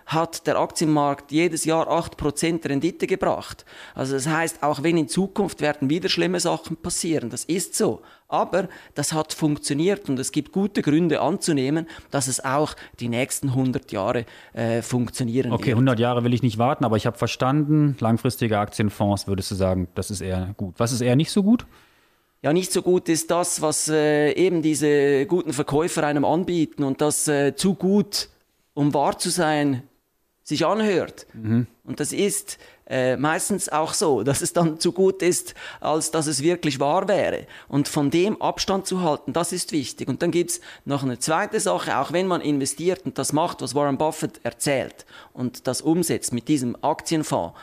hat 0.06 0.48
der 0.48 0.58
Aktienmarkt 0.58 1.32
jedes 1.32 1.66
Jahr 1.66 1.88
8% 1.88 2.68
Rendite 2.68 3.06
gebracht. 3.06 3.64
Also 3.94 4.16
das 4.16 4.28
heißt, 4.28 4.64
auch 4.64 4.82
wenn 4.82 4.98
in 4.98 5.08
Zukunft 5.08 5.62
werden 5.62 5.88
wieder 5.92 6.10
schlimme 6.10 6.40
Sachen 6.40 6.78
passieren, 6.78 7.30
das 7.30 7.46
ist 7.46 7.76
so. 7.76 8.02
Aber 8.28 8.70
das 8.96 9.14
hat 9.14 9.34
funktioniert 9.34 10.10
und 10.10 10.18
es 10.18 10.32
gibt 10.32 10.52
gute 10.52 10.82
Gründe 10.82 11.22
anzunehmen, 11.22 11.86
dass 12.10 12.28
es 12.28 12.44
auch 12.44 12.74
die 13.00 13.08
nächsten 13.08 13.50
100 13.50 13.92
Jahre 13.92 14.26
äh, 14.54 14.82
funktionieren 14.82 15.52
okay, 15.52 15.60
wird. 15.60 15.62
Okay, 15.62 15.72
100 15.72 16.00
Jahre 16.00 16.24
will 16.24 16.34
ich 16.34 16.42
nicht 16.42 16.58
warten, 16.58 16.86
aber 16.86 16.98
ich 16.98 17.06
habe 17.06 17.18
verstanden, 17.18 17.96
langfristige 18.00 18.58
Aktienfonds 18.58 19.28
würdest 19.28 19.52
du 19.52 19.56
sagen, 19.56 19.90
das 19.94 20.10
ist 20.10 20.22
eher 20.22 20.56
gut. 20.58 20.74
Was 20.78 20.92
ist 20.92 21.02
eher 21.02 21.16
nicht 21.16 21.32
so 21.32 21.44
gut? 21.44 21.68
Ja 22.42 22.54
nicht 22.54 22.72
so 22.72 22.82
gut 22.82 23.10
ist 23.10 23.32
das, 23.32 23.62
was 23.62 23.88
äh, 23.90 24.32
eben 24.34 24.62
diese 24.62 25.26
guten 25.26 25.54
Verkäufer 25.54 26.04
einem 26.06 26.26
anbieten 26.26 26.84
und 26.84 27.02
das 27.02 27.28
äh, 27.28 27.56
zu 27.56 27.76
gut, 27.76 28.30
um 28.74 28.94
wahr 28.94 29.18
zu 29.18 29.30
sein, 29.30 29.84
sich 30.44 30.66
anhört. 30.66 31.28
Mhm. 31.34 31.68
Und 31.84 32.00
das 32.00 32.12
ist 32.12 32.58
äh, 32.88 33.18
meistens 33.18 33.70
auch 33.70 33.94
so, 33.94 34.24
dass 34.24 34.42
es 34.42 34.52
dann 34.52 34.80
zu 34.80 34.92
gut 34.92 35.22
ist, 35.22 35.54
als 35.80 36.12
dass 36.12 36.26
es 36.28 36.42
wirklich 36.42 36.80
wahr 36.80 37.08
wäre. 37.08 37.46
Und 37.68 37.88
von 37.88 38.10
dem 38.10 38.42
Abstand 38.42 38.88
zu 38.88 39.02
halten, 39.02 39.32
das 39.32 39.52
ist 39.54 39.72
wichtig. 39.72 40.08
Und 40.08 40.24
dann 40.24 40.32
gibt's 40.32 40.60
noch 40.86 41.04
eine 41.04 41.20
zweite 41.20 41.60
Sache, 41.60 41.98
auch 41.98 42.12
wenn 42.14 42.26
man 42.26 42.42
investiert 42.42 43.06
und 43.06 43.18
das 43.20 43.32
macht, 43.32 43.62
was 43.62 43.76
Warren 43.76 43.98
Buffett 43.98 44.40
erzählt 44.44 45.06
und 45.34 45.68
das 45.68 45.82
umsetzt 45.82 46.34
mit 46.34 46.48
diesem 46.48 46.76
Aktienfonds, 46.84 47.56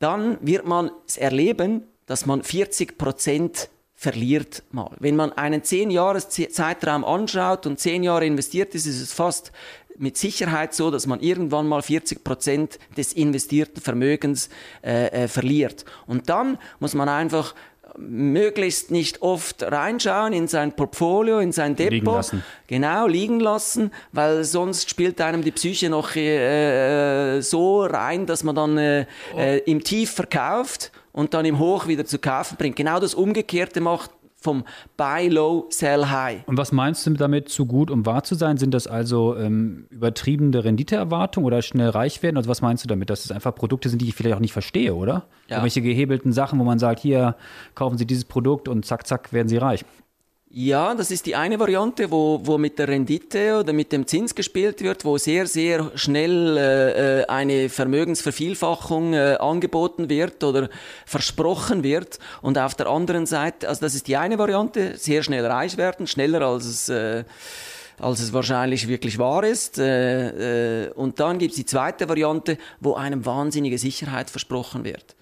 dann 0.00 0.36
wird 0.40 0.66
man 0.66 0.90
es 1.06 1.16
erleben, 1.16 1.84
dass 2.06 2.26
man 2.26 2.42
40 2.42 2.98
Prozent 2.98 3.70
verliert 4.04 4.62
mal. 4.70 4.90
Wenn 5.00 5.16
man 5.16 5.32
einen 5.32 5.62
10-Jahres-Zeitraum 5.62 7.06
anschaut 7.06 7.64
und 7.66 7.80
10 7.80 8.02
Jahre 8.02 8.26
investiert 8.26 8.74
ist, 8.74 8.84
ist 8.86 9.00
es 9.00 9.14
fast 9.14 9.50
mit 9.96 10.18
Sicherheit 10.18 10.74
so, 10.74 10.90
dass 10.90 11.06
man 11.06 11.20
irgendwann 11.20 11.66
mal 11.66 11.80
40 11.80 12.22
Prozent 12.22 12.78
des 12.98 13.14
investierten 13.14 13.80
Vermögens 13.80 14.50
äh, 14.82 15.06
äh, 15.06 15.28
verliert. 15.28 15.86
Und 16.06 16.28
dann 16.28 16.58
muss 16.80 16.92
man 16.94 17.08
einfach 17.08 17.54
möglichst 17.96 18.90
nicht 18.90 19.22
oft 19.22 19.62
reinschauen 19.62 20.34
in 20.34 20.48
sein 20.48 20.76
Portfolio, 20.76 21.38
in 21.38 21.52
sein 21.52 21.74
Depot. 21.74 21.92
Liegen 21.92 22.06
lassen. 22.06 22.44
Genau, 22.66 23.06
liegen 23.06 23.40
lassen, 23.40 23.90
weil 24.12 24.44
sonst 24.44 24.90
spielt 24.90 25.18
einem 25.22 25.42
die 25.42 25.52
Psyche 25.52 25.88
noch 25.88 26.14
äh, 26.14 27.38
äh 27.38 27.40
so 27.40 27.84
rein, 27.84 28.26
dass 28.26 28.44
man 28.44 28.54
dann 28.54 28.76
äh, 28.76 29.06
oh. 29.34 29.38
äh, 29.38 29.58
im 29.60 29.82
Tief 29.82 30.10
verkauft 30.10 30.90
und 31.14 31.32
dann 31.32 31.46
im 31.46 31.58
Hoch 31.58 31.86
wieder 31.86 32.04
zu 32.04 32.18
kaufen 32.18 32.56
bringt. 32.58 32.76
Genau 32.76 33.00
das 33.00 33.14
Umgekehrte 33.14 33.80
macht 33.80 34.10
vom 34.36 34.64
Buy 34.98 35.28
Low, 35.28 35.66
Sell 35.70 36.06
High. 36.06 36.46
Und 36.46 36.58
was 36.58 36.70
meinst 36.70 37.06
du 37.06 37.10
damit, 37.14 37.48
zu 37.48 37.64
gut, 37.64 37.90
um 37.90 38.04
wahr 38.04 38.24
zu 38.24 38.34
sein? 38.34 38.58
Sind 38.58 38.74
das 38.74 38.86
also 38.86 39.36
ähm, 39.36 39.86
übertriebene 39.88 40.62
Renditeerwartungen 40.62 41.46
oder 41.46 41.62
schnell 41.62 41.88
reich 41.88 42.22
werden? 42.22 42.36
Also 42.36 42.50
was 42.50 42.60
meinst 42.60 42.84
du 42.84 42.88
damit, 42.88 43.08
dass 43.08 43.24
es 43.24 43.32
einfach 43.32 43.54
Produkte 43.54 43.88
sind, 43.88 44.02
die 44.02 44.08
ich 44.08 44.14
vielleicht 44.14 44.36
auch 44.36 44.40
nicht 44.40 44.52
verstehe, 44.52 44.94
oder? 44.94 45.24
Ja. 45.48 45.56
Irgendwelche 45.56 45.80
gehebelten 45.80 46.32
Sachen, 46.32 46.58
wo 46.58 46.64
man 46.64 46.78
sagt, 46.78 47.00
hier 47.00 47.36
kaufen 47.74 47.96
Sie 47.96 48.06
dieses 48.06 48.26
Produkt 48.26 48.68
und 48.68 48.84
zack, 48.84 49.06
zack, 49.06 49.32
werden 49.32 49.48
Sie 49.48 49.56
reich. 49.56 49.84
Ja, 50.56 50.94
das 50.94 51.10
ist 51.10 51.26
die 51.26 51.34
eine 51.34 51.58
Variante, 51.58 52.12
wo, 52.12 52.38
wo 52.44 52.58
mit 52.58 52.78
der 52.78 52.86
Rendite 52.86 53.58
oder 53.58 53.72
mit 53.72 53.90
dem 53.90 54.06
Zins 54.06 54.36
gespielt 54.36 54.82
wird, 54.82 55.04
wo 55.04 55.18
sehr, 55.18 55.48
sehr 55.48 55.90
schnell 55.96 56.56
äh, 56.56 57.22
äh, 57.22 57.26
eine 57.26 57.68
Vermögensvervielfachung 57.68 59.14
äh, 59.14 59.36
angeboten 59.40 60.08
wird 60.08 60.44
oder 60.44 60.70
versprochen 61.06 61.82
wird. 61.82 62.20
Und 62.40 62.56
auf 62.56 62.76
der 62.76 62.86
anderen 62.86 63.26
Seite, 63.26 63.68
also 63.68 63.80
das 63.80 63.96
ist 63.96 64.06
die 64.06 64.16
eine 64.16 64.38
Variante, 64.38 64.96
sehr 64.96 65.24
schnell 65.24 65.44
reich 65.44 65.76
werden, 65.76 66.06
schneller 66.06 66.42
als 66.42 66.64
es... 66.66 66.88
Äh, 66.88 67.24
als 68.00 68.18
es 68.18 68.32
wahrscheinlich 68.32 68.88
wirklich 68.88 69.18
wahr 69.18 69.44
ist. 69.44 69.78
Äh, 69.78 70.86
äh, 70.86 70.90
und 70.94 71.20
dann 71.20 71.38
gibt 71.38 71.52
es 71.52 71.56
die 71.58 71.64
zweite 71.64 72.08
Variante, 72.08 72.58
wo 72.80 72.94
einem 72.94 73.24
wahnsinnige 73.24 73.78
Sicherheit 73.78 74.30
versprochen 74.30 74.82
wird 74.82 75.14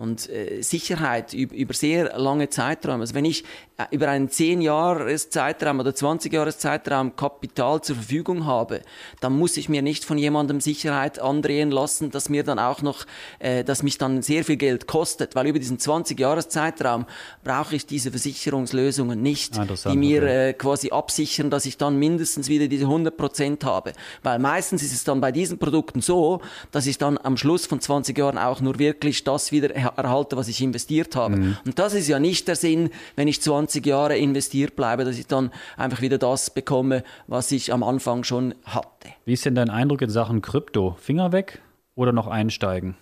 und 0.00 0.30
äh, 0.30 0.62
Sicherheit 0.62 1.34
über, 1.34 1.54
über 1.54 1.74
sehr 1.74 2.18
lange 2.18 2.48
Zeiträume. 2.48 3.02
Also 3.02 3.14
wenn 3.14 3.26
ich 3.26 3.44
über 3.90 4.08
einen 4.08 4.28
10-Jahres-Zeitraum 4.28 5.80
oder 5.80 5.90
20-Jahres-Zeitraum 5.90 7.16
Kapital 7.16 7.80
zur 7.82 7.96
Verfügung 7.96 8.46
habe, 8.46 8.82
dann 9.20 9.36
muss 9.36 9.56
ich 9.56 9.68
mir 9.68 9.82
nicht 9.82 10.04
von 10.04 10.18
jemandem 10.18 10.60
Sicherheit 10.60 11.18
andrehen 11.18 11.70
lassen, 11.70 12.10
dass 12.10 12.28
mir 12.28 12.44
dann 12.44 12.58
auch 12.58 12.82
noch, 12.82 13.06
äh, 13.38 13.64
dass 13.64 13.82
mich 13.82 13.98
dann 13.98 14.22
sehr 14.22 14.44
viel 14.44 14.56
Geld 14.56 14.86
kostet, 14.86 15.34
weil 15.34 15.46
über 15.46 15.58
diesen 15.58 15.78
20-Jahres-Zeitraum 15.78 17.06
brauche 17.44 17.76
ich 17.76 17.86
diese 17.86 18.10
Versicherungslösungen 18.10 19.20
nicht, 19.20 19.58
die 19.86 19.96
mir 19.96 20.22
äh, 20.22 20.52
quasi 20.52 20.90
absichern, 20.90 21.50
dass 21.50 21.66
ich 21.66 21.76
dann 21.76 21.96
mindestens 21.96 22.48
wieder 22.48 22.68
diese 22.68 22.84
100 22.84 23.16
Prozent 23.16 23.64
habe. 23.64 23.92
Weil 24.22 24.38
meistens 24.38 24.82
ist 24.82 24.92
es 24.92 25.04
dann 25.04 25.20
bei 25.20 25.32
diesen 25.32 25.58
Produkten 25.58 26.00
so, 26.00 26.40
dass 26.70 26.86
ich 26.86 26.98
dann 26.98 27.18
am 27.22 27.36
Schluss 27.36 27.66
von 27.66 27.80
20 27.80 28.16
Jahren 28.16 28.38
auch 28.38 28.60
nur 28.60 28.78
wirklich 28.78 29.24
das 29.24 29.52
wieder 29.52 29.74
erhalte, 29.74 30.36
was 30.36 30.48
ich 30.48 30.60
investiert 30.62 31.16
habe. 31.16 31.36
Mhm. 31.36 31.56
Und 31.64 31.78
das 31.78 31.94
ist 31.94 32.08
ja 32.08 32.18
nicht 32.18 32.48
der 32.48 32.56
Sinn, 32.56 32.90
wenn 33.16 33.28
ich 33.28 33.40
20 33.40 33.69
Jahre 33.78 34.16
investiert 34.16 34.76
bleibe, 34.76 35.04
dass 35.04 35.18
ich 35.18 35.26
dann 35.26 35.50
einfach 35.76 36.00
wieder 36.00 36.18
das 36.18 36.50
bekomme, 36.50 37.02
was 37.26 37.52
ich 37.52 37.72
am 37.72 37.82
Anfang 37.82 38.24
schon 38.24 38.54
hatte. 38.64 39.08
Wie 39.24 39.32
ist 39.32 39.44
denn 39.44 39.54
dein 39.54 39.70
Eindruck 39.70 40.02
in 40.02 40.10
Sachen 40.10 40.42
Krypto? 40.42 40.96
Finger 40.98 41.32
weg 41.32 41.62
oder 41.94 42.12
noch 42.12 42.26
einsteigen? 42.26 42.96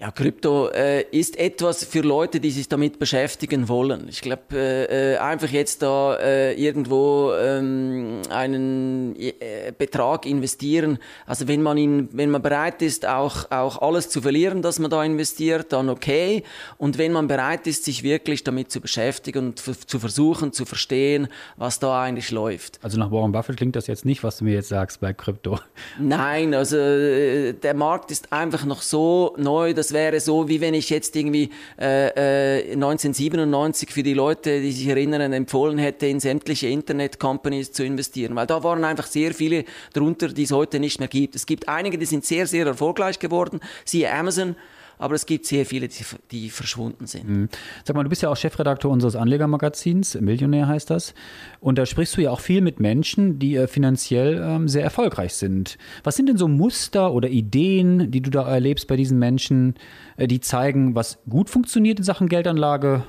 Ja, 0.00 0.10
Krypto 0.10 0.70
äh, 0.70 1.02
ist 1.12 1.38
etwas 1.38 1.84
für 1.84 2.00
Leute, 2.00 2.40
die 2.40 2.50
sich 2.50 2.68
damit 2.68 2.98
beschäftigen 2.98 3.68
wollen. 3.68 4.08
Ich 4.08 4.22
glaube, 4.22 4.42
äh, 4.52 5.12
äh, 5.12 5.18
einfach 5.18 5.48
jetzt 5.48 5.82
da 5.82 6.16
äh, 6.16 6.54
irgendwo 6.54 7.32
ähm, 7.32 8.22
einen 8.28 9.14
äh, 9.14 9.72
Betrag 9.78 10.26
investieren. 10.26 10.98
Also 11.26 11.46
wenn 11.46 11.62
man 11.62 11.78
ihn, 11.78 12.08
wenn 12.10 12.32
man 12.32 12.42
bereit 12.42 12.82
ist, 12.82 13.06
auch 13.06 13.52
auch 13.52 13.82
alles 13.82 14.08
zu 14.08 14.20
verlieren, 14.20 14.62
dass 14.62 14.80
man 14.80 14.90
da 14.90 15.04
investiert, 15.04 15.72
dann 15.72 15.88
okay. 15.88 16.42
Und 16.76 16.98
wenn 16.98 17.12
man 17.12 17.28
bereit 17.28 17.68
ist, 17.68 17.84
sich 17.84 18.02
wirklich 18.02 18.42
damit 18.42 18.72
zu 18.72 18.80
beschäftigen 18.80 19.46
und 19.46 19.60
zu 19.60 19.98
versuchen 20.00 20.52
zu 20.52 20.64
verstehen, 20.64 21.28
was 21.56 21.78
da 21.78 22.02
eigentlich 22.02 22.32
läuft. 22.32 22.80
Also 22.82 22.98
nach 22.98 23.12
Warren 23.12 23.30
Buffett 23.30 23.58
klingt 23.58 23.76
das 23.76 23.86
jetzt 23.86 24.04
nicht, 24.04 24.24
was 24.24 24.38
du 24.38 24.44
mir 24.44 24.54
jetzt 24.54 24.70
sagst 24.70 25.00
bei 25.00 25.12
Krypto. 25.12 25.60
Nein, 26.00 26.52
also 26.52 26.78
äh, 26.78 27.52
der 27.52 27.74
Markt 27.74 28.10
ist 28.10 28.32
einfach 28.32 28.64
noch 28.64 28.82
so 28.82 29.36
neu, 29.38 29.72
dass 29.72 29.83
das 29.84 29.92
wäre 29.92 30.18
so, 30.18 30.48
wie 30.48 30.62
wenn 30.62 30.72
ich 30.72 30.88
jetzt 30.88 31.14
irgendwie 31.14 31.50
äh, 31.78 32.62
äh, 32.62 32.72
1997 32.72 33.90
für 33.90 34.02
die 34.02 34.14
Leute, 34.14 34.62
die 34.62 34.72
sich 34.72 34.86
erinnern, 34.86 35.34
empfohlen 35.34 35.76
hätte, 35.76 36.06
in 36.06 36.20
sämtliche 36.20 36.68
Internet-Companies 36.68 37.72
zu 37.72 37.84
investieren. 37.84 38.34
Weil 38.34 38.46
da 38.46 38.64
waren 38.64 38.82
einfach 38.84 39.06
sehr 39.06 39.34
viele 39.34 39.64
darunter, 39.92 40.28
die 40.28 40.44
es 40.44 40.52
heute 40.52 40.80
nicht 40.80 41.00
mehr 41.00 41.08
gibt. 41.08 41.36
Es 41.36 41.44
gibt 41.44 41.68
einige, 41.68 41.98
die 41.98 42.06
sind 42.06 42.24
sehr, 42.24 42.46
sehr 42.46 42.66
erfolgreich 42.66 43.18
geworden, 43.18 43.60
siehe 43.84 44.10
Amazon 44.10 44.56
aber 44.98 45.14
es 45.14 45.26
gibt 45.26 45.46
sehr 45.46 45.66
viele, 45.66 45.88
die, 45.88 46.04
die 46.30 46.50
verschwunden 46.50 47.06
sind. 47.06 47.28
Mhm. 47.28 47.48
Sag 47.84 47.96
mal, 47.96 48.02
du 48.02 48.08
bist 48.08 48.22
ja 48.22 48.28
auch 48.28 48.36
Chefredakteur 48.36 48.90
unseres 48.90 49.16
Anlegermagazins, 49.16 50.14
Millionär 50.20 50.68
heißt 50.68 50.90
das. 50.90 51.14
Und 51.60 51.78
da 51.78 51.86
sprichst 51.86 52.16
du 52.16 52.22
ja 52.22 52.30
auch 52.30 52.40
viel 52.40 52.60
mit 52.60 52.80
Menschen, 52.80 53.38
die 53.38 53.56
äh, 53.56 53.66
finanziell 53.66 54.42
ähm, 54.42 54.68
sehr 54.68 54.82
erfolgreich 54.84 55.34
sind. 55.34 55.78
Was 56.02 56.16
sind 56.16 56.28
denn 56.28 56.38
so 56.38 56.48
Muster 56.48 57.12
oder 57.12 57.28
Ideen, 57.28 58.10
die 58.10 58.20
du 58.20 58.30
da 58.30 58.48
erlebst 58.48 58.86
bei 58.86 58.96
diesen 58.96 59.18
Menschen, 59.18 59.74
äh, 60.16 60.26
die 60.26 60.40
zeigen, 60.40 60.94
was 60.94 61.18
gut 61.28 61.50
funktioniert 61.50 61.98
in 61.98 62.04
Sachen 62.04 62.28
Geldanlage, 62.28 63.04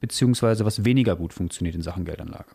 beziehungsweise 0.00 0.64
was 0.64 0.84
weniger 0.84 1.16
gut 1.16 1.32
funktioniert 1.32 1.74
in 1.74 1.82
Sachen 1.82 2.04
Geldanlage? 2.04 2.50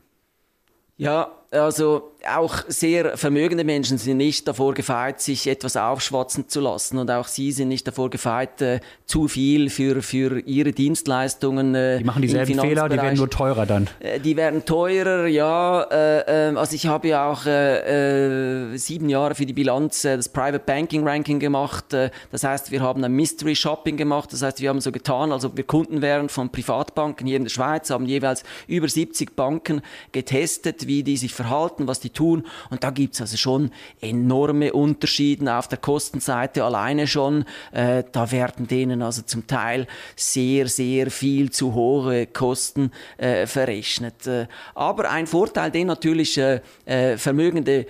Ja, 0.98 1.32
also 1.52 2.12
auch 2.28 2.64
sehr 2.68 3.18
vermögende 3.18 3.64
Menschen 3.64 3.98
sind 3.98 4.18
nicht 4.18 4.48
davor 4.48 4.74
gefeit, 4.74 5.22
sich 5.22 5.48
etwas 5.48 5.78
aufschwatzen 5.78 6.50
zu 6.50 6.60
lassen 6.60 6.98
und 6.98 7.10
auch 7.10 7.28
sie 7.28 7.52
sind 7.52 7.70
nicht 7.70 7.88
davor 7.88 8.10
gefeit, 8.10 8.62
äh, 8.62 8.82
zu 9.06 9.28
viel 9.28 9.70
für, 9.70 10.02
für 10.02 10.40
ihre 10.42 10.74
Dienstleistungen. 10.74 11.74
Äh, 11.76 12.00
die 12.00 12.04
machen 12.04 12.22
dieselben 12.22 12.60
Fehler, 12.60 12.90
die 12.90 12.98
werden 12.98 13.18
nur 13.18 13.30
teurer 13.30 13.66
dann. 13.66 13.88
Äh, 14.00 14.20
die 14.20 14.36
werden 14.36 14.66
teurer, 14.66 15.28
ja. 15.28 15.84
Äh, 15.84 16.50
ähm, 16.50 16.58
also 16.58 16.76
ich 16.76 16.88
habe 16.88 17.08
ja 17.08 17.30
auch 17.30 17.46
äh, 17.46 18.74
äh, 18.74 18.78
sieben 18.78 19.10
Jahre 19.10 19.34
für 19.34 19.46
die 19.46 19.54
Bilanz 19.54 20.02
das 20.02 20.30
Private 20.30 20.60
Banking 20.60 21.08
Ranking 21.08 21.40
gemacht. 21.40 21.86
das 22.32 22.44
heißt, 22.44 22.72
wir 22.72 22.82
haben 22.82 23.04
ein 23.04 23.14
Mystery 23.14 23.56
Shopping 23.56 23.98
gemacht. 23.98 24.32
Das 24.34 24.42
heißt, 24.42 24.62
wir 24.62 24.70
haben 24.70 24.82
so 24.82 24.92
getan, 24.92 25.32
als 25.32 25.46
ob 25.46 25.56
wir 25.56 25.64
Kunden 25.64 26.02
wären 26.02 26.30
von 26.30 26.50
Privatbanken 26.50 27.26
hier 27.26 27.38
in 27.38 27.44
der 27.44 27.50
Schweiz, 27.50 27.90
haben 27.90 28.06
jeweils 28.06 28.44
über 28.68 28.88
70 28.88 29.36
Banken 29.36 29.82
getestet, 30.12 30.88
wie 30.88 31.04
die 31.04 31.18
sich 31.18 31.34
verhalten, 31.40 31.88
was 31.88 32.02
die 32.02 32.10
tun. 32.10 32.46
Und 32.70 32.84
da 32.84 32.90
gibt's 32.90 33.22
also 33.22 33.38
schon 33.38 33.72
enorme 34.02 34.74
Unterschiede 34.74 35.56
auf 35.56 35.70
der 35.70 35.78
Kostenseite 35.78 36.66
alleine 36.66 37.08
schon. 37.08 37.46
Äh, 37.72 38.04
da 38.12 38.32
werden 38.32 38.68
denen 38.68 39.02
also 39.02 39.22
zum 39.22 39.48
Teil 39.48 39.88
sehr, 40.16 40.68
sehr 40.68 41.10
viel 41.12 41.50
zu 41.50 41.74
hohe 41.74 42.28
Kosten 42.28 42.92
äh, 43.18 43.48
verrechnet. 43.48 44.28
Äh, 44.28 44.48
aber 44.76 45.10
ein 45.10 45.28
Vorteil, 45.28 45.72
den 45.72 45.88
natürlich 45.88 46.38
äh, 46.38 46.62
äh 46.86 47.18
vermögende 47.18 47.86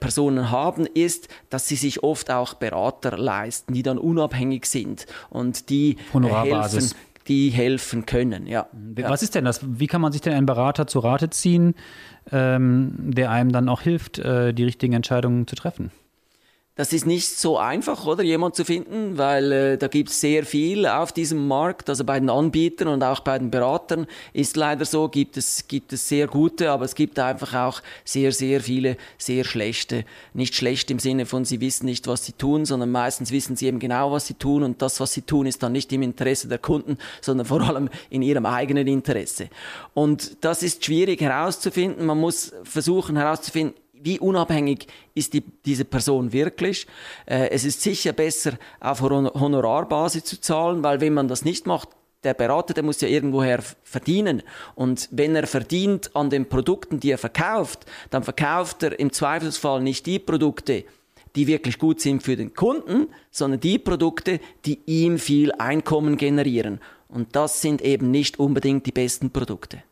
Personen 0.00 0.50
haben, 0.50 0.86
ist, 0.86 1.28
dass 1.50 1.68
sie 1.68 1.76
sich 1.76 2.02
oft 2.02 2.30
auch 2.30 2.54
Berater 2.54 3.16
leisten, 3.16 3.74
die 3.74 3.82
dann 3.82 3.98
unabhängig 3.98 4.66
sind 4.66 5.06
und 5.30 5.70
die 5.70 5.96
helfen, 6.12 6.90
die 7.28 7.50
helfen 7.50 8.06
können. 8.06 8.46
Ja. 8.46 8.68
Was 8.72 9.22
ist 9.22 9.34
denn 9.34 9.44
das? 9.44 9.60
Wie 9.62 9.86
kann 9.86 10.00
man 10.00 10.12
sich 10.12 10.20
denn 10.20 10.32
einen 10.32 10.46
Berater 10.46 10.86
zu 10.86 10.98
Rate 10.98 11.30
ziehen, 11.30 11.74
ähm, 12.32 12.94
der 12.96 13.30
einem 13.30 13.52
dann 13.52 13.68
auch 13.68 13.82
hilft, 13.82 14.18
äh, 14.18 14.52
die 14.52 14.64
richtigen 14.64 14.94
Entscheidungen 14.94 15.46
zu 15.46 15.54
treffen? 15.54 15.90
Das 16.78 16.92
ist 16.92 17.06
nicht 17.06 17.26
so 17.36 17.58
einfach, 17.58 18.06
oder, 18.06 18.22
jemand 18.22 18.54
zu 18.54 18.64
finden, 18.64 19.18
weil 19.18 19.50
äh, 19.50 19.78
da 19.78 19.88
gibt 19.88 20.10
es 20.10 20.20
sehr 20.20 20.44
viel 20.44 20.86
auf 20.86 21.10
diesem 21.10 21.48
Markt. 21.48 21.88
Also 21.88 22.04
bei 22.04 22.20
den 22.20 22.30
Anbietern 22.30 22.86
und 22.86 23.02
auch 23.02 23.18
bei 23.18 23.36
den 23.36 23.50
Beratern 23.50 24.06
ist 24.32 24.56
leider 24.56 24.84
so, 24.84 25.08
gibt 25.08 25.36
es, 25.36 25.66
gibt 25.66 25.92
es 25.92 26.08
sehr 26.08 26.28
gute, 26.28 26.70
aber 26.70 26.84
es 26.84 26.94
gibt 26.94 27.18
einfach 27.18 27.52
auch 27.52 27.82
sehr, 28.04 28.30
sehr 28.30 28.60
viele 28.60 28.96
sehr 29.16 29.42
schlechte. 29.42 30.04
Nicht 30.34 30.54
schlecht 30.54 30.88
im 30.92 31.00
Sinne 31.00 31.26
von, 31.26 31.44
sie 31.44 31.60
wissen 31.60 31.84
nicht, 31.84 32.06
was 32.06 32.24
sie 32.24 32.34
tun, 32.34 32.64
sondern 32.64 32.92
meistens 32.92 33.32
wissen 33.32 33.56
sie 33.56 33.66
eben 33.66 33.80
genau, 33.80 34.12
was 34.12 34.28
sie 34.28 34.34
tun 34.34 34.62
und 34.62 34.80
das, 34.80 35.00
was 35.00 35.12
sie 35.12 35.22
tun, 35.22 35.46
ist 35.46 35.60
dann 35.64 35.72
nicht 35.72 35.92
im 35.92 36.02
Interesse 36.02 36.46
der 36.46 36.58
Kunden, 36.58 36.96
sondern 37.20 37.44
vor 37.44 37.60
allem 37.60 37.88
in 38.08 38.22
ihrem 38.22 38.46
eigenen 38.46 38.86
Interesse. 38.86 39.48
Und 39.94 40.44
das 40.44 40.62
ist 40.62 40.84
schwierig 40.84 41.20
herauszufinden. 41.22 42.06
Man 42.06 42.20
muss 42.20 42.52
versuchen 42.62 43.16
herauszufinden, 43.16 43.74
wie 44.02 44.18
unabhängig 44.18 44.86
ist 45.14 45.32
die, 45.34 45.42
diese 45.64 45.84
Person 45.84 46.32
wirklich. 46.32 46.86
Äh, 47.26 47.50
es 47.50 47.64
ist 47.64 47.82
sicher 47.82 48.12
besser, 48.12 48.52
auf 48.80 49.00
Honorarbasis 49.00 50.24
zu 50.24 50.40
zahlen, 50.40 50.82
weil 50.82 51.00
wenn 51.00 51.14
man 51.14 51.28
das 51.28 51.44
nicht 51.44 51.66
macht, 51.66 51.90
der 52.24 52.34
Berater, 52.34 52.74
der 52.74 52.82
muss 52.82 53.00
ja 53.00 53.08
irgendwoher 53.08 53.60
verdienen. 53.84 54.42
Und 54.74 55.08
wenn 55.12 55.36
er 55.36 55.46
verdient 55.46 56.14
an 56.16 56.30
den 56.30 56.48
Produkten, 56.48 56.98
die 56.98 57.12
er 57.12 57.18
verkauft, 57.18 57.86
dann 58.10 58.24
verkauft 58.24 58.82
er 58.82 58.98
im 58.98 59.12
Zweifelsfall 59.12 59.80
nicht 59.80 60.06
die 60.06 60.18
Produkte, 60.18 60.84
die 61.36 61.46
wirklich 61.46 61.78
gut 61.78 62.00
sind 62.00 62.22
für 62.22 62.36
den 62.36 62.54
Kunden, 62.54 63.08
sondern 63.30 63.60
die 63.60 63.78
Produkte, 63.78 64.40
die 64.64 64.80
ihm 64.86 65.18
viel 65.18 65.52
Einkommen 65.52 66.16
generieren. 66.16 66.80
Und 67.08 67.36
das 67.36 67.60
sind 67.60 67.82
eben 67.82 68.10
nicht 68.10 68.38
unbedingt 68.38 68.86
die 68.86 68.92
besten 68.92 69.30
Produkte. 69.30 69.82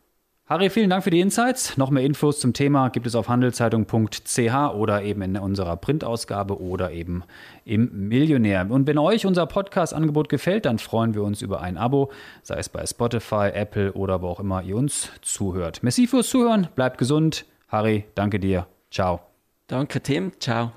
Harry, 0.49 0.69
vielen 0.69 0.89
Dank 0.89 1.03
für 1.03 1.09
die 1.09 1.19
Insights. 1.19 1.75
Noch 1.75 1.89
mehr 1.89 2.05
Infos 2.05 2.39
zum 2.39 2.53
Thema 2.53 2.87
gibt 2.87 3.05
es 3.05 3.15
auf 3.15 3.27
handelszeitung.ch 3.27 4.73
oder 4.73 5.01
eben 5.03 5.21
in 5.21 5.35
unserer 5.35 5.75
Printausgabe 5.75 6.61
oder 6.61 6.91
eben 6.91 7.23
im 7.65 8.07
Millionär. 8.07 8.65
Und 8.69 8.87
wenn 8.87 8.97
euch 8.97 9.25
unser 9.25 9.45
Podcast-Angebot 9.45 10.29
gefällt, 10.29 10.65
dann 10.65 10.79
freuen 10.79 11.15
wir 11.15 11.23
uns 11.23 11.41
über 11.41 11.59
ein 11.59 11.77
Abo, 11.77 12.11
sei 12.43 12.59
es 12.59 12.69
bei 12.69 12.85
Spotify, 12.85 13.49
Apple 13.53 13.91
oder 13.91 14.21
wo 14.21 14.29
auch 14.29 14.39
immer 14.39 14.63
ihr 14.63 14.77
uns 14.77 15.11
zuhört. 15.21 15.83
Merci 15.83 16.07
fürs 16.07 16.29
Zuhören, 16.29 16.69
bleibt 16.75 16.97
gesund. 16.97 17.45
Harry, 17.67 18.05
danke 18.15 18.39
dir. 18.39 18.67
Ciao. 18.89 19.19
Danke, 19.67 20.01
Tim. 20.01 20.31
Ciao. 20.39 20.71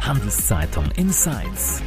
Handelszeitung 0.00 0.86
Insights. 0.96 1.82